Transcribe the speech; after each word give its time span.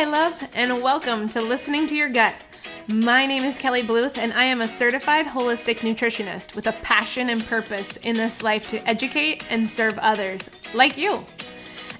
Hi, 0.00 0.06
love, 0.06 0.48
and 0.54 0.82
welcome 0.82 1.28
to 1.28 1.42
Listening 1.42 1.86
to 1.88 1.94
Your 1.94 2.08
Gut. 2.08 2.32
My 2.88 3.26
name 3.26 3.44
is 3.44 3.58
Kelly 3.58 3.82
Bluth, 3.82 4.16
and 4.16 4.32
I 4.32 4.44
am 4.44 4.62
a 4.62 4.66
certified 4.66 5.26
holistic 5.26 5.80
nutritionist 5.80 6.54
with 6.54 6.66
a 6.66 6.72
passion 6.72 7.28
and 7.28 7.44
purpose 7.44 7.98
in 7.98 8.16
this 8.16 8.42
life 8.42 8.66
to 8.68 8.78
educate 8.88 9.44
and 9.50 9.70
serve 9.70 9.98
others, 9.98 10.48
like 10.72 10.96
you. 10.96 11.26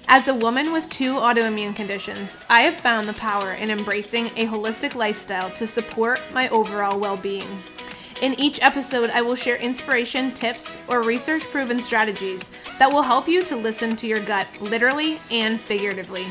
As 0.07 0.27
a 0.27 0.33
woman 0.33 0.73
with 0.73 0.89
two 0.89 1.13
autoimmune 1.13 1.75
conditions, 1.75 2.37
I 2.49 2.61
have 2.61 2.73
found 2.73 3.07
the 3.07 3.13
power 3.13 3.51
in 3.51 3.69
embracing 3.69 4.31
a 4.35 4.47
holistic 4.47 4.95
lifestyle 4.95 5.51
to 5.51 5.67
support 5.67 6.19
my 6.33 6.49
overall 6.49 6.99
well 6.99 7.17
being. 7.17 7.61
In 8.19 8.33
each 8.39 8.59
episode, 8.63 9.11
I 9.11 9.21
will 9.21 9.35
share 9.35 9.57
inspiration, 9.57 10.31
tips, 10.31 10.75
or 10.87 11.03
research 11.03 11.43
proven 11.43 11.79
strategies 11.79 12.41
that 12.79 12.91
will 12.91 13.03
help 13.03 13.27
you 13.27 13.43
to 13.43 13.55
listen 13.55 13.95
to 13.97 14.07
your 14.07 14.21
gut 14.21 14.47
literally 14.59 15.19
and 15.29 15.61
figuratively. 15.61 16.25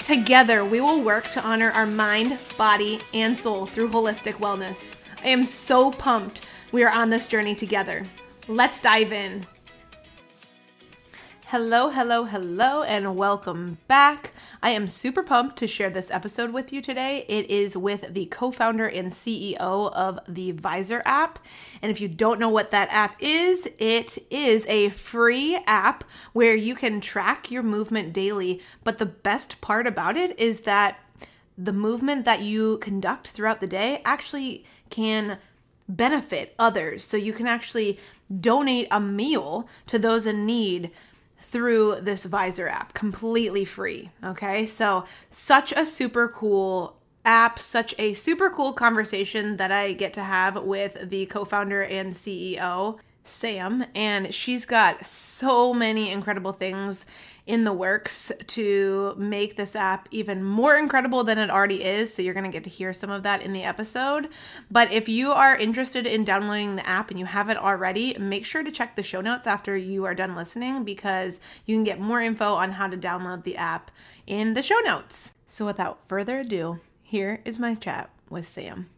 Together, 0.00 0.64
we 0.64 0.80
will 0.80 1.02
work 1.02 1.28
to 1.28 1.42
honor 1.42 1.70
our 1.72 1.84
mind, 1.84 2.38
body, 2.56 2.98
and 3.12 3.36
soul 3.36 3.66
through 3.66 3.90
holistic 3.90 4.32
wellness. 4.34 4.96
I 5.22 5.28
am 5.28 5.44
so 5.44 5.90
pumped 5.90 6.40
we 6.72 6.82
are 6.84 6.90
on 6.90 7.10
this 7.10 7.26
journey 7.26 7.54
together. 7.54 8.06
Let's 8.48 8.80
dive 8.80 9.12
in. 9.12 9.44
Hello, 11.44 11.90
hello, 11.90 12.24
hello, 12.24 12.82
and 12.82 13.14
welcome 13.14 13.76
back. 13.88 14.30
I 14.62 14.70
am 14.70 14.88
super 14.88 15.22
pumped 15.22 15.56
to 15.58 15.66
share 15.66 15.88
this 15.88 16.10
episode 16.10 16.52
with 16.52 16.70
you 16.70 16.82
today. 16.82 17.24
It 17.28 17.50
is 17.50 17.78
with 17.78 18.12
the 18.12 18.26
co 18.26 18.50
founder 18.50 18.86
and 18.86 19.10
CEO 19.10 19.56
of 19.58 20.18
the 20.28 20.52
Vizer 20.52 21.00
app. 21.06 21.38
And 21.80 21.90
if 21.90 21.98
you 21.98 22.08
don't 22.08 22.38
know 22.38 22.50
what 22.50 22.70
that 22.70 22.90
app 22.90 23.16
is, 23.20 23.70
it 23.78 24.18
is 24.28 24.66
a 24.66 24.90
free 24.90 25.56
app 25.66 26.04
where 26.34 26.54
you 26.54 26.74
can 26.74 27.00
track 27.00 27.50
your 27.50 27.62
movement 27.62 28.12
daily. 28.12 28.60
But 28.84 28.98
the 28.98 29.06
best 29.06 29.62
part 29.62 29.86
about 29.86 30.18
it 30.18 30.38
is 30.38 30.60
that 30.60 30.98
the 31.56 31.72
movement 31.72 32.26
that 32.26 32.42
you 32.42 32.76
conduct 32.78 33.28
throughout 33.28 33.60
the 33.60 33.66
day 33.66 34.02
actually 34.04 34.66
can 34.90 35.38
benefit 35.88 36.54
others. 36.58 37.02
So 37.02 37.16
you 37.16 37.32
can 37.32 37.46
actually 37.46 37.98
donate 38.40 38.88
a 38.90 39.00
meal 39.00 39.66
to 39.86 39.98
those 39.98 40.26
in 40.26 40.44
need 40.44 40.90
through 41.50 41.96
this 42.00 42.26
Vizer 42.26 42.70
app 42.70 42.94
completely 42.94 43.64
free. 43.64 44.10
Okay, 44.24 44.66
so 44.66 45.04
such 45.28 45.72
a 45.72 45.84
super 45.84 46.28
cool 46.28 46.96
app, 47.24 47.58
such 47.58 47.94
a 47.98 48.14
super 48.14 48.50
cool 48.50 48.72
conversation 48.72 49.56
that 49.56 49.72
I 49.72 49.92
get 49.92 50.14
to 50.14 50.22
have 50.22 50.62
with 50.62 51.10
the 51.10 51.26
co 51.26 51.44
founder 51.44 51.82
and 51.82 52.12
CEO. 52.12 52.98
Sam, 53.24 53.84
and 53.94 54.34
she's 54.34 54.64
got 54.64 55.04
so 55.04 55.72
many 55.74 56.10
incredible 56.10 56.52
things 56.52 57.04
in 57.46 57.64
the 57.64 57.72
works 57.72 58.30
to 58.46 59.14
make 59.16 59.56
this 59.56 59.74
app 59.74 60.08
even 60.10 60.44
more 60.44 60.76
incredible 60.76 61.24
than 61.24 61.38
it 61.38 61.50
already 61.50 61.82
is. 61.82 62.14
So 62.14 62.22
you're 62.22 62.34
going 62.34 62.44
to 62.44 62.50
get 62.50 62.64
to 62.64 62.70
hear 62.70 62.92
some 62.92 63.10
of 63.10 63.22
that 63.24 63.42
in 63.42 63.52
the 63.52 63.64
episode. 63.64 64.28
But 64.70 64.92
if 64.92 65.08
you 65.08 65.32
are 65.32 65.56
interested 65.56 66.06
in 66.06 66.24
downloading 66.24 66.76
the 66.76 66.86
app 66.88 67.10
and 67.10 67.18
you 67.18 67.26
haven't 67.26 67.58
already, 67.58 68.16
make 68.18 68.44
sure 68.44 68.62
to 68.62 68.70
check 68.70 68.94
the 68.94 69.02
show 69.02 69.20
notes 69.20 69.46
after 69.46 69.76
you 69.76 70.04
are 70.04 70.14
done 70.14 70.36
listening 70.36 70.84
because 70.84 71.40
you 71.66 71.76
can 71.76 71.84
get 71.84 72.00
more 72.00 72.20
info 72.20 72.54
on 72.54 72.72
how 72.72 72.86
to 72.86 72.96
download 72.96 73.44
the 73.44 73.56
app 73.56 73.90
in 74.26 74.54
the 74.54 74.62
show 74.62 74.78
notes. 74.80 75.32
So 75.46 75.66
without 75.66 76.06
further 76.06 76.40
ado, 76.40 76.78
here 77.02 77.40
is 77.44 77.58
my 77.58 77.74
chat 77.74 78.10
with 78.28 78.46
Sam. 78.46 78.88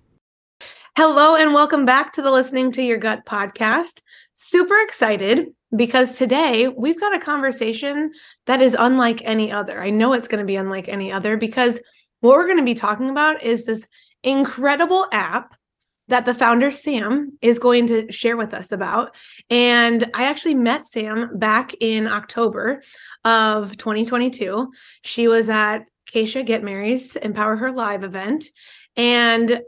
Hello, 0.95 1.37
and 1.37 1.55
welcome 1.55 1.87
back 1.87 2.13
to 2.13 2.23
the 2.23 2.31
Listening 2.31 2.71
to 2.73 2.83
Your 2.83 2.99
Gut 2.99 3.25
podcast. 3.25 4.03
Super 4.35 4.79
excited 4.83 5.47
because 5.75 6.19
today 6.19 6.69
we've 6.69 7.01
got 7.01 7.15
a 7.15 7.19
conversation 7.19 8.11
that 8.45 8.61
is 8.61 8.77
unlike 8.79 9.23
any 9.25 9.51
other. 9.51 9.83
I 9.83 9.89
know 9.89 10.13
it's 10.13 10.29
going 10.29 10.41
to 10.41 10.47
be 10.47 10.57
unlike 10.57 10.91
any 10.91 11.11
other 11.11 11.39
because 11.39 11.81
what 12.21 12.37
we're 12.37 12.45
going 12.45 12.59
to 12.59 12.63
be 12.63 12.75
talking 12.75 13.09
about 13.09 13.43
is 13.43 13.65
this 13.65 13.89
incredible 14.23 15.07
app 15.13 15.55
that 16.09 16.27
the 16.27 16.35
founder 16.35 16.71
Sam 16.71 17.39
is 17.41 17.59
going 17.59 17.87
to 17.87 18.13
share 18.13 18.37
with 18.37 18.53
us 18.53 18.71
about. 18.71 19.15
And 19.49 20.11
I 20.13 20.25
actually 20.25 20.57
met 20.57 20.85
Sam 20.85 21.39
back 21.39 21.75
in 21.81 22.07
October 22.07 22.83
of 23.25 23.79
2022. 23.79 24.71
She 25.05 25.27
was 25.27 25.49
at 25.49 25.87
Keisha 26.13 26.45
Get 26.45 26.63
Mary's 26.63 27.17
Empower 27.17 27.57
Her 27.57 27.73
Live 27.73 28.05
event. 28.05 28.45
And 28.95 29.63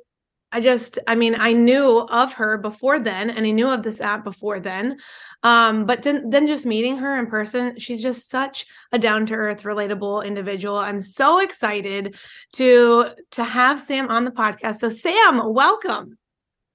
I 0.55 0.61
just, 0.61 1.01
I 1.09 1.17
mean, 1.17 1.35
I 1.35 1.53
knew 1.53 1.99
of 1.99 2.33
her 2.35 2.59
before 2.59 3.01
then, 3.01 3.29
and 3.29 3.45
I 3.45 3.51
knew 3.51 3.69
of 3.69 3.83
this 3.83 4.01
app 4.01 4.23
before 4.23 4.61
then. 4.61 4.99
Um, 5.43 5.85
but 5.85 6.03
then, 6.03 6.31
then 6.31 6.47
just 6.47 6.65
meeting 6.65 6.97
her 6.99 7.19
in 7.19 7.27
person, 7.27 7.77
she's 7.77 8.01
just 8.01 8.31
such 8.31 8.65
a 8.93 8.99
down 9.01 9.27
to 9.27 9.35
earth, 9.35 9.65
relatable 9.65 10.25
individual. 10.25 10.77
I'm 10.77 11.01
so 11.01 11.41
excited 11.41 12.15
to 12.53 13.07
to 13.33 13.43
have 13.43 13.81
Sam 13.81 14.09
on 14.11 14.25
the 14.25 14.31
podcast. 14.31 14.77
So, 14.77 14.91
Sam, 14.91 15.43
welcome. 15.53 16.17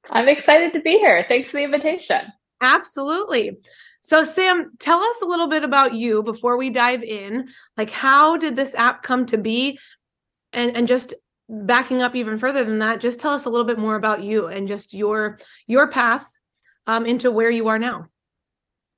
I'm 0.09 0.28
excited 0.28 0.73
to 0.73 0.81
be 0.81 0.97
here. 0.97 1.23
Thanks 1.29 1.47
for 1.47 1.57
the 1.57 1.63
invitation. 1.63 2.34
Absolutely. 2.59 3.59
So, 4.01 4.25
Sam, 4.25 4.72
tell 4.79 5.01
us 5.01 5.22
a 5.22 5.25
little 5.25 5.47
bit 5.47 5.63
about 5.63 5.94
you 5.94 6.22
before 6.22 6.57
we 6.57 6.69
dive 6.69 7.03
in. 7.03 7.47
Like, 7.78 7.91
how 7.91 8.35
did 8.35 8.57
this 8.57 8.75
app 8.75 9.03
come 9.03 9.25
to 9.28 9.38
be? 9.38 9.79
And, 10.51 10.75
and 10.75 10.85
just 10.85 11.13
backing 11.50 12.02
up 12.02 12.16
even 12.16 12.38
further 12.38 12.64
than 12.64 12.80
that, 12.80 13.02
just 13.02 13.20
tell 13.20 13.34
us 13.34 13.46
a 13.46 13.50
little 13.50 13.66
bit 13.66 13.80
more 13.80 13.96
about 13.96 14.24
you 14.24 14.48
and 14.48 14.68
just 14.68 14.94
your 14.94 15.40
your 15.68 15.90
path 15.90 16.26
um, 16.88 17.06
into 17.06 17.32
where 17.32 17.50
you 17.50 17.68
are 17.68 17.80
now. 17.80 18.08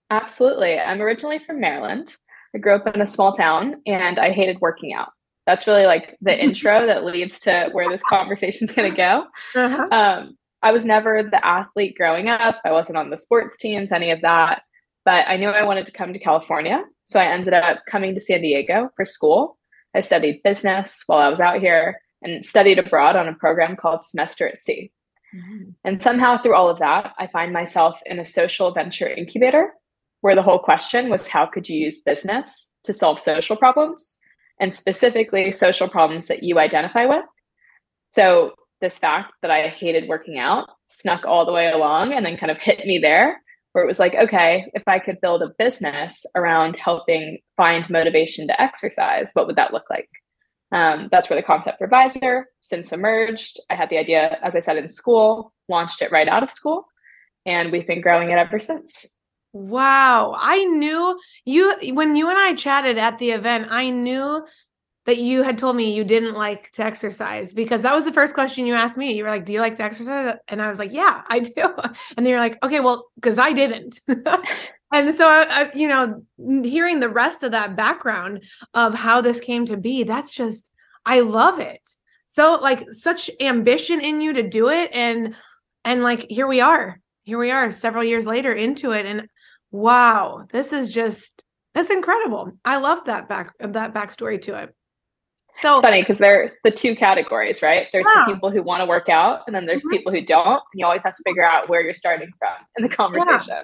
Absolutely. 0.10 0.78
I'm 0.78 1.02
originally 1.02 1.40
from 1.40 1.62
Maryland. 1.62 2.16
I 2.54 2.60
grew 2.60 2.76
up 2.76 2.94
in 2.94 3.02
a 3.02 3.08
small 3.08 3.32
town 3.34 3.82
and 3.86 4.20
I 4.20 4.32
hated 4.32 4.60
working 4.60 4.94
out. 4.94 5.10
That's 5.48 5.66
really 5.66 5.86
like 5.86 6.18
the 6.22 6.38
intro 6.44 6.86
that 6.86 7.06
leads 7.06 7.40
to 7.42 7.70
where 7.72 7.90
this 7.90 8.04
conversation's 8.04 8.74
going 8.74 8.92
to 8.92 8.98
go. 8.98 9.26
Uh-huh. 9.56 9.88
Um, 9.92 10.38
I 10.62 10.72
was 10.72 10.86
never 10.86 11.24
the 11.24 11.44
athlete 11.46 11.96
growing 11.98 12.28
up. 12.28 12.60
I 12.66 12.72
wasn't 12.72 12.98
on 12.98 13.10
the 13.10 13.18
sports 13.18 13.58
teams, 13.58 13.92
any 13.92 14.12
of 14.12 14.22
that. 14.22 14.62
But 15.06 15.28
I 15.28 15.38
knew 15.38 15.48
I 15.48 15.64
wanted 15.64 15.88
to 15.88 15.92
come 15.92 16.14
to 16.14 16.20
California. 16.20 16.84
So 17.06 17.20
I 17.20 17.26
ended 17.26 17.54
up 17.54 17.80
coming 17.90 18.14
to 18.14 18.22
San 18.22 18.42
Diego 18.42 18.90
for 18.96 19.06
school. 19.06 19.58
I 19.96 20.02
studied 20.02 20.44
business 20.44 21.04
while 21.08 21.20
I 21.20 21.30
was 21.30 21.40
out 21.40 21.60
here 21.60 22.00
and 22.22 22.46
studied 22.46 22.80
abroad 22.80 23.16
on 23.16 23.28
a 23.28 23.34
program 23.34 23.76
called 23.76 24.04
Semester 24.04 24.48
at 24.48 24.58
Sea. 24.58 24.92
Mm-hmm. 25.36 25.72
And 25.84 26.02
somehow 26.02 26.42
through 26.42 26.56
all 26.56 26.70
of 26.70 26.80
that, 26.80 27.14
I 27.18 27.28
find 27.28 27.54
myself 27.54 28.00
in 28.06 28.20
a 28.20 28.26
social 28.26 28.72
venture 28.74 29.08
incubator 29.08 29.74
where 30.22 30.36
the 30.36 30.44
whole 30.44 30.60
question 30.60 31.10
was 31.10 31.28
how 31.28 31.46
could 31.46 31.68
you 31.68 31.78
use 31.78 32.02
business 32.02 32.72
to 32.84 32.94
solve 32.94 33.20
social 33.20 33.56
problems 33.56 34.18
and 34.60 34.74
specifically 34.74 35.52
social 35.52 35.90
problems 35.90 36.28
that 36.28 36.44
you 36.44 36.60
identify 36.60 37.06
with. 37.06 37.26
So 38.12 38.54
this 38.80 38.98
fact 38.98 39.34
that 39.42 39.52
I 39.52 39.68
hated 39.68 40.08
working 40.08 40.38
out 40.38 40.68
snuck 40.88 41.26
all 41.26 41.46
the 41.46 41.52
way 41.52 41.72
along 41.72 42.14
and 42.14 42.26
then 42.26 42.38
kind 42.38 42.52
of 42.52 42.60
hit 42.60 42.86
me 42.86 43.00
there 43.00 43.42
where 43.72 43.84
it 43.84 43.88
was 43.88 44.00
like, 44.00 44.16
okay, 44.16 44.70
if 44.74 44.84
I 44.86 45.00
could 45.00 45.22
build 45.22 45.42
a 45.42 45.54
business 45.58 46.26
around 46.36 46.76
helping 46.76 47.40
find 47.58 47.90
motivation 47.90 48.48
to 48.48 48.62
exercise, 48.62 49.32
what 49.34 49.48
would 49.48 49.56
that 49.56 49.74
look 49.74 49.90
like? 49.90 50.10
Um, 50.72 51.10
that's 51.12 51.30
where 51.30 51.38
the 51.38 51.46
concept 51.46 51.80
for 51.80 51.88
Vizer 51.88 52.44
since 52.62 52.92
emerged. 52.92 53.60
I 53.70 53.76
had 53.76 53.90
the 53.90 53.98
idea, 53.98 54.38
as 54.42 54.56
I 54.56 54.62
said, 54.62 54.78
in 54.78 54.88
school, 54.88 55.54
launched 55.68 56.02
it 56.02 56.12
right 56.12 56.28
out 56.28 56.44
of 56.44 56.52
school, 56.52 56.88
and 57.46 57.72
we've 57.72 57.88
been 57.88 58.02
growing 58.02 58.32
it 58.32 58.38
ever 58.38 58.60
since. 58.60 59.08
Wow. 59.54 60.34
I 60.38 60.64
knew 60.64 61.20
you 61.44 61.76
when 61.94 62.16
you 62.16 62.30
and 62.30 62.38
I 62.38 62.54
chatted 62.54 62.98
at 62.98 63.20
the 63.20 63.32
event, 63.32 63.68
I 63.70 63.90
knew 63.90 64.46
that 65.06 65.18
you 65.18 65.44
had 65.44 65.58
told 65.58 65.76
me 65.76 65.94
you 65.94 66.04
didn't 66.04 66.36
like 66.36 66.72
to 66.72 66.84
exercise 66.84 67.54
because 67.54 67.82
that 67.82 67.94
was 67.94 68.06
the 68.06 68.14
first 68.14 68.34
question 68.34 68.66
you 68.66 68.76
asked 68.76 68.98
me. 68.98 69.14
You 69.14 69.24
were 69.24 69.30
like, 69.30 69.46
"Do 69.46 69.52
you 69.52 69.60
like 69.60 69.76
to 69.78 69.84
exercise?" 69.84 70.38
And 70.48 70.62
I 70.62 70.70
was 70.70 70.80
like, 70.80 70.94
"Yeah, 70.94 71.22
I 71.28 71.40
do." 71.40 71.52
And 72.16 72.26
then 72.26 72.28
you're 72.28 72.40
like, 72.40 72.58
"Okay, 72.64 72.80
well, 72.80 73.08
because 73.16 73.40
I 73.40 73.52
didn't." 73.52 74.00
and 74.92 75.16
so, 75.16 75.28
I, 75.28 75.72
you 75.74 75.88
know, 75.88 76.24
hearing 76.64 77.00
the 77.00 77.10
rest 77.10 77.44
of 77.44 77.52
that 77.52 77.76
background 77.76 78.44
of 78.74 78.94
how 78.94 79.22
this 79.22 79.40
came 79.40 79.66
to 79.68 79.78
be, 79.78 80.04
that's 80.04 80.32
just, 80.32 80.72
I 81.06 81.22
love 81.22 81.60
it. 81.60 81.82
So, 82.28 82.56
like, 82.56 82.86
such 82.92 83.30
ambition 83.40 84.00
in 84.02 84.22
you 84.22 84.34
to 84.34 84.44
do 84.48 84.70
it, 84.70 84.90
and 84.94 85.36
and 85.84 86.04
like, 86.04 86.28
here 86.30 86.48
we 86.48 86.62
are, 86.62 87.00
here 87.24 87.38
we 87.38 87.52
are, 87.52 87.72
several 87.72 88.04
years 88.04 88.26
later 88.26 88.54
into 88.54 88.92
it, 88.92 89.06
and 89.06 89.28
wow, 89.72 90.46
this 90.52 90.72
is 90.72 90.90
just 90.90 91.42
that's 91.74 91.90
incredible. 91.90 92.52
I 92.64 92.78
love 92.78 93.06
that 93.06 93.28
back 93.28 93.54
that 93.60 93.94
backstory 93.94 94.42
to 94.44 94.64
it. 94.64 94.76
So 95.56 95.74
it's 95.74 95.82
funny 95.82 96.02
because 96.02 96.18
there's 96.18 96.56
the 96.64 96.72
two 96.72 96.96
categories, 96.96 97.62
right? 97.62 97.88
There's 97.92 98.06
yeah. 98.06 98.24
the 98.26 98.34
people 98.34 98.52
who 98.52 98.64
want 98.64 98.82
to 98.82 98.86
work 98.86 99.10
out, 99.10 99.42
and 99.48 99.56
then 99.56 99.66
there's 99.66 99.82
mm-hmm. 99.82 99.98
people 99.98 100.12
who 100.14 100.22
don't. 100.26 100.64
You 100.74 100.86
always 100.86 101.04
have 101.04 101.16
to 101.16 101.24
figure 101.26 101.44
out 101.44 101.68
where 101.68 101.82
you're 101.82 101.94
starting 101.94 102.32
from 102.40 102.56
in 102.78 102.84
the 102.84 102.90
conversation. 102.90 103.48
Yeah, 103.50 103.64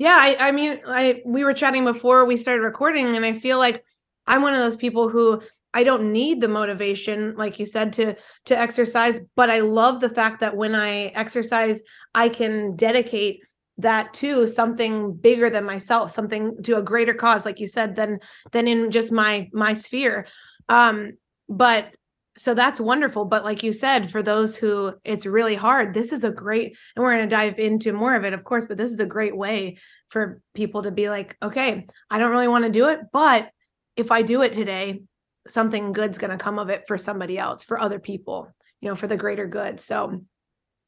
yeah 0.00 0.16
I, 0.18 0.48
I 0.48 0.52
mean, 0.52 0.80
I 0.86 1.22
we 1.26 1.44
were 1.44 1.52
chatting 1.52 1.84
before 1.84 2.24
we 2.24 2.38
started 2.38 2.62
recording, 2.62 3.14
and 3.14 3.24
I 3.24 3.34
feel 3.34 3.58
like 3.58 3.84
I'm 4.26 4.40
one 4.40 4.54
of 4.54 4.60
those 4.60 4.76
people 4.76 5.10
who 5.10 5.42
I 5.74 5.84
don't 5.84 6.10
need 6.10 6.40
the 6.40 6.48
motivation, 6.48 7.36
like 7.36 7.58
you 7.60 7.66
said, 7.66 7.92
to 7.94 8.16
to 8.46 8.58
exercise, 8.58 9.20
but 9.36 9.50
I 9.50 9.60
love 9.60 10.00
the 10.00 10.08
fact 10.08 10.40
that 10.40 10.56
when 10.56 10.74
I 10.74 11.08
exercise, 11.08 11.82
I 12.14 12.30
can 12.30 12.76
dedicate 12.76 13.42
that 13.76 14.14
to 14.14 14.46
something 14.46 15.12
bigger 15.12 15.50
than 15.50 15.64
myself 15.64 16.10
something 16.12 16.62
to 16.62 16.76
a 16.76 16.82
greater 16.82 17.14
cause 17.14 17.46
like 17.46 17.60
you 17.60 17.66
said 17.66 17.96
than 17.96 18.18
than 18.52 18.68
in 18.68 18.90
just 18.90 19.12
my 19.12 19.48
my 19.52 19.74
sphere. 19.74 20.26
Um 20.68 21.12
but 21.48 21.94
so 22.36 22.54
that's 22.54 22.80
wonderful 22.80 23.24
but 23.24 23.44
like 23.44 23.62
you 23.62 23.72
said 23.72 24.10
for 24.10 24.22
those 24.22 24.56
who 24.56 24.92
it's 25.04 25.26
really 25.26 25.54
hard 25.54 25.92
this 25.92 26.12
is 26.12 26.24
a 26.24 26.30
great 26.30 26.76
and 26.94 27.04
we're 27.04 27.14
going 27.14 27.28
to 27.28 27.36
dive 27.36 27.58
into 27.58 27.92
more 27.92 28.14
of 28.14 28.24
it 28.24 28.32
of 28.32 28.44
course 28.44 28.66
but 28.66 28.76
this 28.76 28.92
is 28.92 29.00
a 29.00 29.06
great 29.06 29.36
way 29.36 29.76
for 30.10 30.40
people 30.54 30.82
to 30.82 30.90
be 30.90 31.10
like 31.10 31.36
okay 31.42 31.86
i 32.08 32.18
don't 32.18 32.30
really 32.30 32.48
want 32.48 32.64
to 32.64 32.70
do 32.70 32.88
it 32.88 33.00
but 33.12 33.50
if 33.96 34.12
i 34.12 34.22
do 34.22 34.42
it 34.42 34.52
today 34.52 35.02
something 35.48 35.92
good's 35.92 36.18
going 36.18 36.30
to 36.30 36.42
come 36.42 36.58
of 36.58 36.70
it 36.70 36.84
for 36.86 36.96
somebody 36.96 37.36
else 37.36 37.64
for 37.64 37.80
other 37.80 37.98
people 37.98 38.52
you 38.80 38.88
know 38.88 38.94
for 38.94 39.06
the 39.06 39.16
greater 39.16 39.46
good. 39.46 39.80
So 39.80 40.24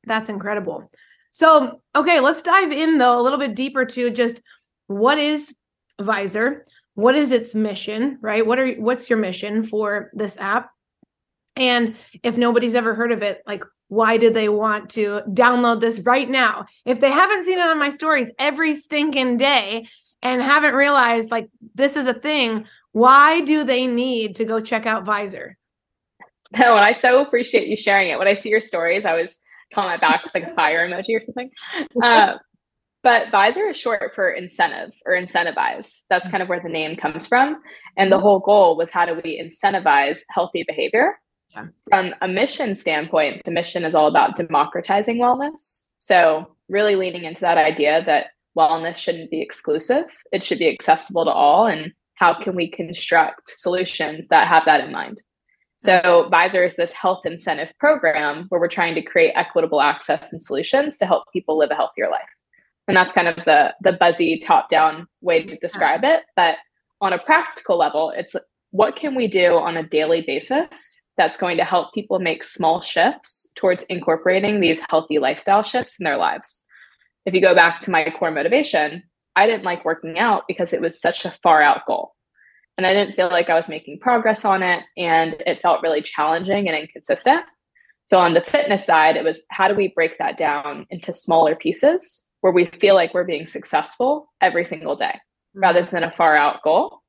that's 0.05 0.29
incredible. 0.29 0.91
So 1.33 1.81
okay 1.95 2.21
let's 2.21 2.43
dive 2.43 2.73
in 2.73 2.99
though 2.99 3.21
a 3.21 3.23
little 3.23 3.39
bit 3.39 3.55
deeper 3.55 3.85
to 3.85 4.11
just 4.11 4.41
what 4.87 5.19
is 5.19 5.55
Vizer 6.01 6.61
what 6.95 7.15
is 7.15 7.33
its 7.33 7.55
mission 7.55 8.19
right? 8.21 8.47
What 8.47 8.59
are 8.59 8.73
what's 8.75 9.09
your 9.09 9.19
mission 9.19 9.65
for 9.65 10.11
this 10.15 10.37
app 10.39 10.71
and 11.57 11.97
if 12.23 12.37
nobody's 12.37 12.75
ever 12.75 12.95
heard 12.95 13.13
of 13.13 13.23
it, 13.23 13.43
like, 13.47 13.63
why 13.89 14.17
do 14.17 14.31
they 14.31 14.49
want 14.49 14.89
to 14.91 15.21
download 15.29 15.81
this 15.81 16.01
right 16.01 16.29
now? 16.29 16.65
If 16.87 17.01
they 17.01 17.11
haven't 17.11 17.45
seen 17.45 17.59
it 17.59 17.67
on 17.67 17.79
my 17.79 17.91
stories 17.91 18.31
every 18.39 18.75
stinking 18.75 19.37
day 19.37 19.87
and 20.23 20.41
haven't 20.41 20.75
realized 20.75 21.31
like 21.31 21.51
this 21.75 21.97
is 21.97 22.07
a 22.07 22.15
thing, 22.15 22.65
why 22.93 23.43
do 23.43 23.65
they 23.65 23.87
need 23.87 24.37
to 24.37 24.45
go 24.45 24.61
check 24.61 24.87
out 24.87 25.05
Vizer? 25.05 25.55
No, 26.59 26.77
and 26.77 26.85
I 26.85 26.93
so 26.93 27.21
appreciate 27.21 27.69
you 27.69 27.77
sharing 27.77 28.11
it. 28.11 28.19
When 28.19 28.29
I 28.29 28.35
see 28.35 28.49
your 28.49 28.61
stories, 28.61 29.05
I 29.05 29.15
was 29.15 29.39
comment 29.73 30.01
back 30.01 30.25
with 30.25 30.35
like 30.35 30.45
a 30.45 30.55
fire 30.55 30.89
emoji 30.89 31.17
or 31.17 31.21
something. 31.21 31.51
Uh, 32.03 32.39
but 33.03 33.27
Vizer 33.33 33.69
is 33.71 33.77
short 33.77 34.15
for 34.15 34.31
incentive 34.31 34.93
or 35.05 35.15
incentivize. 35.15 36.03
That's 36.09 36.29
kind 36.29 36.41
of 36.41 36.49
where 36.49 36.61
the 36.61 36.69
name 36.69 36.95
comes 36.95 37.27
from. 37.27 37.61
And 37.97 38.13
the 38.13 38.19
whole 38.19 38.39
goal 38.39 38.77
was 38.77 38.91
how 38.91 39.05
do 39.05 39.21
we 39.25 39.43
incentivize 39.43 40.21
healthy 40.31 40.65
behavior? 40.67 41.19
Yeah. 41.55 41.67
From 41.89 42.15
a 42.21 42.29
mission 42.29 42.75
standpoint, 42.75 43.43
the 43.45 43.51
mission 43.51 43.85
is 43.85 43.95
all 43.95 44.07
about 44.07 44.37
democratizing 44.37 45.19
wellness. 45.19 45.87
So, 45.99 46.57
really 46.69 46.97
leaning 46.97 47.25
into 47.25 47.43
that 47.43 47.59
idea 47.59 48.03
that 48.07 48.29
wellness 48.57 48.97
shouldn't 48.97 49.31
be 49.31 49.41
exclusive, 49.41 50.05
it 50.33 50.43
should 50.43 50.59
be 50.59 50.69
accessible 50.69 51.25
to 51.25 51.31
all. 51.31 51.67
And 51.67 51.93
how 52.15 52.35
can 52.35 52.55
we 52.55 52.71
construct 52.71 53.51
solutions 53.51 54.29
that 54.29 54.49
have 54.49 54.65
that 54.67 54.85
in 54.85 54.93
mind? 54.93 55.23
So, 55.77 56.29
Vizer 56.33 56.65
is 56.67 56.77
this 56.77 56.93
health 56.93 57.27
incentive 57.27 57.73
program 57.79 58.47
where 58.49 58.61
we're 58.61 58.69
trying 58.69 58.95
to 58.95 59.03
create 59.03 59.33
equitable 59.35 59.81
access 59.81 60.33
and 60.33 60.41
solutions 60.41 60.97
to 60.99 61.07
help 61.07 61.25
people 61.33 61.59
live 61.59 61.71
a 61.71 61.75
healthier 61.75 62.09
life. 62.11 62.23
And 62.89 62.97
that's 62.97 63.13
kind 63.13 63.29
of 63.29 63.45
the, 63.45 63.75
the 63.81 63.93
buzzy 63.93 64.43
top 64.45 64.69
down 64.69 65.07
way 65.21 65.45
to 65.45 65.57
describe 65.59 66.03
it. 66.05 66.23
But 66.35 66.57
on 67.01 67.13
a 67.13 67.19
practical 67.19 67.77
level, 67.77 68.13
it's 68.17 68.35
what 68.71 68.97
can 68.97 69.15
we 69.15 69.29
do 69.29 69.57
on 69.57 69.77
a 69.77 69.87
daily 69.87 70.23
basis 70.23 71.02
that's 71.17 71.37
going 71.37 71.57
to 71.59 71.65
help 71.65 71.93
people 71.93 72.19
make 72.19 72.43
small 72.43 72.81
shifts 72.81 73.47
towards 73.55 73.83
incorporating 73.85 74.61
these 74.61 74.81
healthy 74.89 75.19
lifestyle 75.19 75.63
shifts 75.63 75.97
in 76.01 76.05
their 76.05 76.17
lives. 76.17 76.65
If 77.27 77.35
you 77.35 77.41
go 77.41 77.55
back 77.55 77.81
to 77.81 77.91
my 77.91 78.13
core 78.19 78.31
motivation, 78.31 79.03
I 79.37 79.47
didn't 79.47 79.65
like 79.65 79.85
working 79.85 80.19
out 80.19 80.45
because 80.49 80.73
it 80.73 80.81
was 80.81 81.01
such 81.01 81.25
a 81.25 81.35
far 81.43 81.63
out 81.63 81.87
goal. 81.87 82.15
And 82.77 82.87
I 82.87 82.95
didn't 82.95 83.15
feel 83.15 83.29
like 83.29 83.51
I 83.51 83.55
was 83.55 83.69
making 83.69 84.01
progress 84.01 84.45
on 84.45 84.63
it. 84.63 84.85
And 84.97 85.37
it 85.47 85.61
felt 85.61 85.83
really 85.83 86.03
challenging 86.03 86.69
and 86.69 86.77
inconsistent. 86.77 87.43
So, 88.11 88.19
on 88.19 88.35
the 88.35 88.43
fitness 88.43 88.85
side, 88.85 89.17
it 89.17 89.25
was 89.25 89.43
how 89.51 89.69
do 89.69 89.75
we 89.75 89.89
break 89.89 90.19
that 90.19 90.37
down 90.37 90.87
into 90.91 91.13
smaller 91.13 91.55
pieces 91.55 92.29
where 92.41 92.53
we 92.53 92.67
feel 92.81 92.95
like 92.95 93.15
we're 93.15 93.25
being 93.25 93.47
successful 93.47 94.31
every 94.41 94.65
single 94.65 94.97
day 94.97 95.15
mm-hmm. 95.15 95.61
rather 95.61 95.89
than 95.91 96.03
a 96.03 96.13
far 96.13 96.37
out 96.37 96.63
goal? 96.63 97.01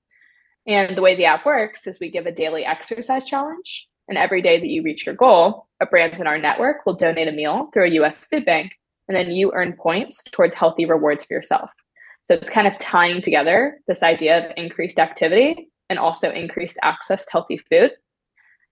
And 0.66 0.98
the 0.98 1.02
way 1.02 1.16
the 1.16 1.26
app 1.26 1.46
works 1.46 1.88
is 1.88 2.00
we 2.00 2.10
give 2.10 2.26
a 2.26 2.32
daily 2.32 2.64
exercise 2.64 3.26
challenge 3.26 3.90
and 4.08 4.18
every 4.18 4.42
day 4.42 4.60
that 4.60 4.68
you 4.68 4.84
reach 4.84 5.06
your 5.06 5.16
goal, 5.16 5.68
a 5.82 5.86
brand 5.86 6.20
in 6.20 6.28
our 6.28 6.38
network 6.38 6.86
will 6.86 6.94
donate 6.94 7.28
a 7.28 7.32
meal 7.32 7.70
through 7.74 7.86
a 7.86 8.02
US 8.02 8.26
food 8.26 8.46
bank. 8.46 8.74
And 9.08 9.18
then 9.18 9.32
you 9.32 9.52
earn 9.54 9.74
points 9.74 10.24
towards 10.24 10.54
healthy 10.54 10.86
rewards 10.86 11.26
for 11.26 11.34
yourself. 11.34 11.70
So 12.24 12.36
it's 12.36 12.50
kind 12.50 12.68
of 12.68 12.80
tying 12.80 13.22
together 13.22 13.80
this 13.88 14.02
idea 14.02 14.46
of 14.46 14.54
increased 14.56 14.98
activity 14.98 15.70
and 15.90 16.00
also 16.00 16.32
increased 16.32 16.80
access 16.82 17.26
to 17.26 17.32
healthy 17.32 17.60
food. 17.70 17.92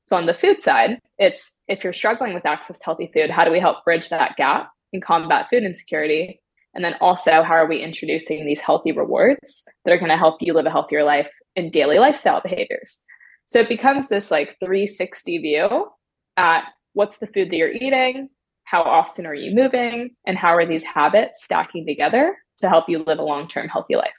So 0.06 0.16
on 0.16 0.26
the 0.26 0.34
food 0.34 0.62
side, 0.64 1.00
it's 1.18 1.58
if 1.68 1.84
you're 1.84 1.94
struggling 1.94 2.34
with 2.34 2.46
access 2.46 2.80
to 2.80 2.86
healthy 2.86 3.12
food, 3.14 3.30
how 3.30 3.44
do 3.44 3.52
we 3.52 3.60
help 3.60 3.84
bridge 3.84 4.10
that 4.10 4.36
gap 4.38 4.72
and 4.94 5.02
combat 5.02 5.48
food 5.50 5.64
insecurity? 5.64 6.42
And 6.74 6.84
then 6.84 6.96
also, 7.02 7.44
how 7.44 7.56
are 7.56 7.68
we 7.68 7.80
introducing 7.80 8.46
these 8.46 8.62
healthy 8.62 8.94
rewards 8.94 9.66
that 9.84 9.92
are 9.92 9.98
going 9.98 10.10
to 10.10 10.18
help 10.18 10.42
you 10.42 10.54
live 10.54 10.66
a 10.66 10.72
healthier 10.72 11.04
life 11.04 11.30
in 11.58 11.70
daily 11.70 12.00
lifestyle 12.00 12.42
behaviors? 12.42 13.04
So 13.46 13.60
it 13.60 13.70
becomes 13.70 14.08
this 14.08 14.32
like 14.32 14.58
360 14.60 15.38
view 15.40 15.88
at 16.38 16.66
what's 16.94 17.18
the 17.18 17.28
food 17.28 17.50
that 17.52 17.58
you're 17.58 17.72
eating, 17.72 18.30
how 18.64 18.82
often 18.82 19.26
are 19.26 19.34
you 19.34 19.54
moving, 19.54 20.12
and 20.26 20.38
how 20.38 20.56
are 20.56 20.66
these 20.66 20.84
habits 20.84 21.44
stacking 21.44 21.86
together 21.86 22.38
to 22.58 22.70
help 22.70 22.88
you 22.88 23.00
live 23.00 23.20
a 23.20 23.24
long-term 23.24 23.68
healthy 23.68 23.96
life. 23.96 24.14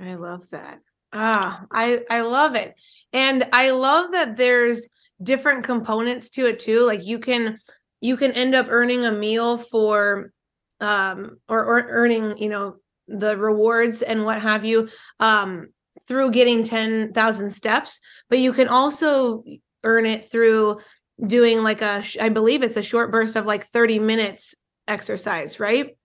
I 0.00 0.14
love 0.14 0.48
that. 0.50 0.78
Ah, 1.12 1.66
I 1.70 2.00
I 2.08 2.22
love 2.22 2.54
it. 2.54 2.74
And 3.12 3.46
I 3.52 3.70
love 3.70 4.12
that 4.12 4.36
there's 4.36 4.88
different 5.22 5.64
components 5.64 6.30
to 6.30 6.46
it 6.46 6.58
too. 6.60 6.80
Like 6.80 7.04
you 7.04 7.18
can 7.18 7.58
you 8.00 8.16
can 8.16 8.32
end 8.32 8.54
up 8.54 8.66
earning 8.70 9.04
a 9.04 9.12
meal 9.12 9.58
for 9.58 10.32
um 10.80 11.38
or, 11.48 11.60
or 11.64 11.86
earning, 11.88 12.38
you 12.38 12.48
know, 12.48 12.76
the 13.08 13.36
rewards 13.36 14.00
and 14.00 14.24
what 14.24 14.40
have 14.40 14.64
you 14.64 14.88
um 15.20 15.68
through 16.06 16.30
getting 16.30 16.64
10,000 16.64 17.50
steps, 17.50 18.00
but 18.28 18.38
you 18.38 18.52
can 18.52 18.68
also 18.68 19.44
earn 19.84 20.06
it 20.06 20.24
through 20.24 20.80
doing 21.26 21.62
like 21.62 21.82
a 21.82 22.04
I 22.20 22.28
believe 22.30 22.62
it's 22.62 22.76
a 22.76 22.82
short 22.82 23.12
burst 23.12 23.36
of 23.36 23.46
like 23.46 23.66
30 23.66 23.98
minutes 23.98 24.54
exercise, 24.88 25.60
right? 25.60 25.96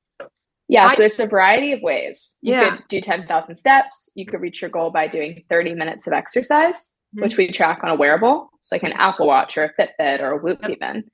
Yeah, 0.67 0.89
so 0.89 0.95
there's 0.97 1.19
a 1.19 1.27
variety 1.27 1.71
of 1.71 1.81
ways. 1.81 2.37
You 2.41 2.53
yeah. 2.53 2.75
could 2.75 2.87
do 2.89 2.99
10,000 2.99 3.55
steps. 3.55 4.09
You 4.15 4.25
could 4.25 4.41
reach 4.41 4.61
your 4.61 4.69
goal 4.69 4.89
by 4.89 5.07
doing 5.07 5.43
30 5.49 5.75
minutes 5.75 6.07
of 6.07 6.13
exercise, 6.13 6.93
mm-hmm. 7.15 7.23
which 7.23 7.37
we 7.37 7.51
track 7.51 7.79
on 7.83 7.89
a 7.89 7.95
wearable. 7.95 8.49
It's 8.59 8.71
like 8.71 8.83
an 8.83 8.91
Apple 8.93 9.27
Watch 9.27 9.57
or 9.57 9.63
a 9.63 9.81
Fitbit 9.81 10.19
or 10.19 10.31
a 10.31 10.37
Whoop 10.37 10.59
yep. 10.61 10.71
even. 10.71 11.05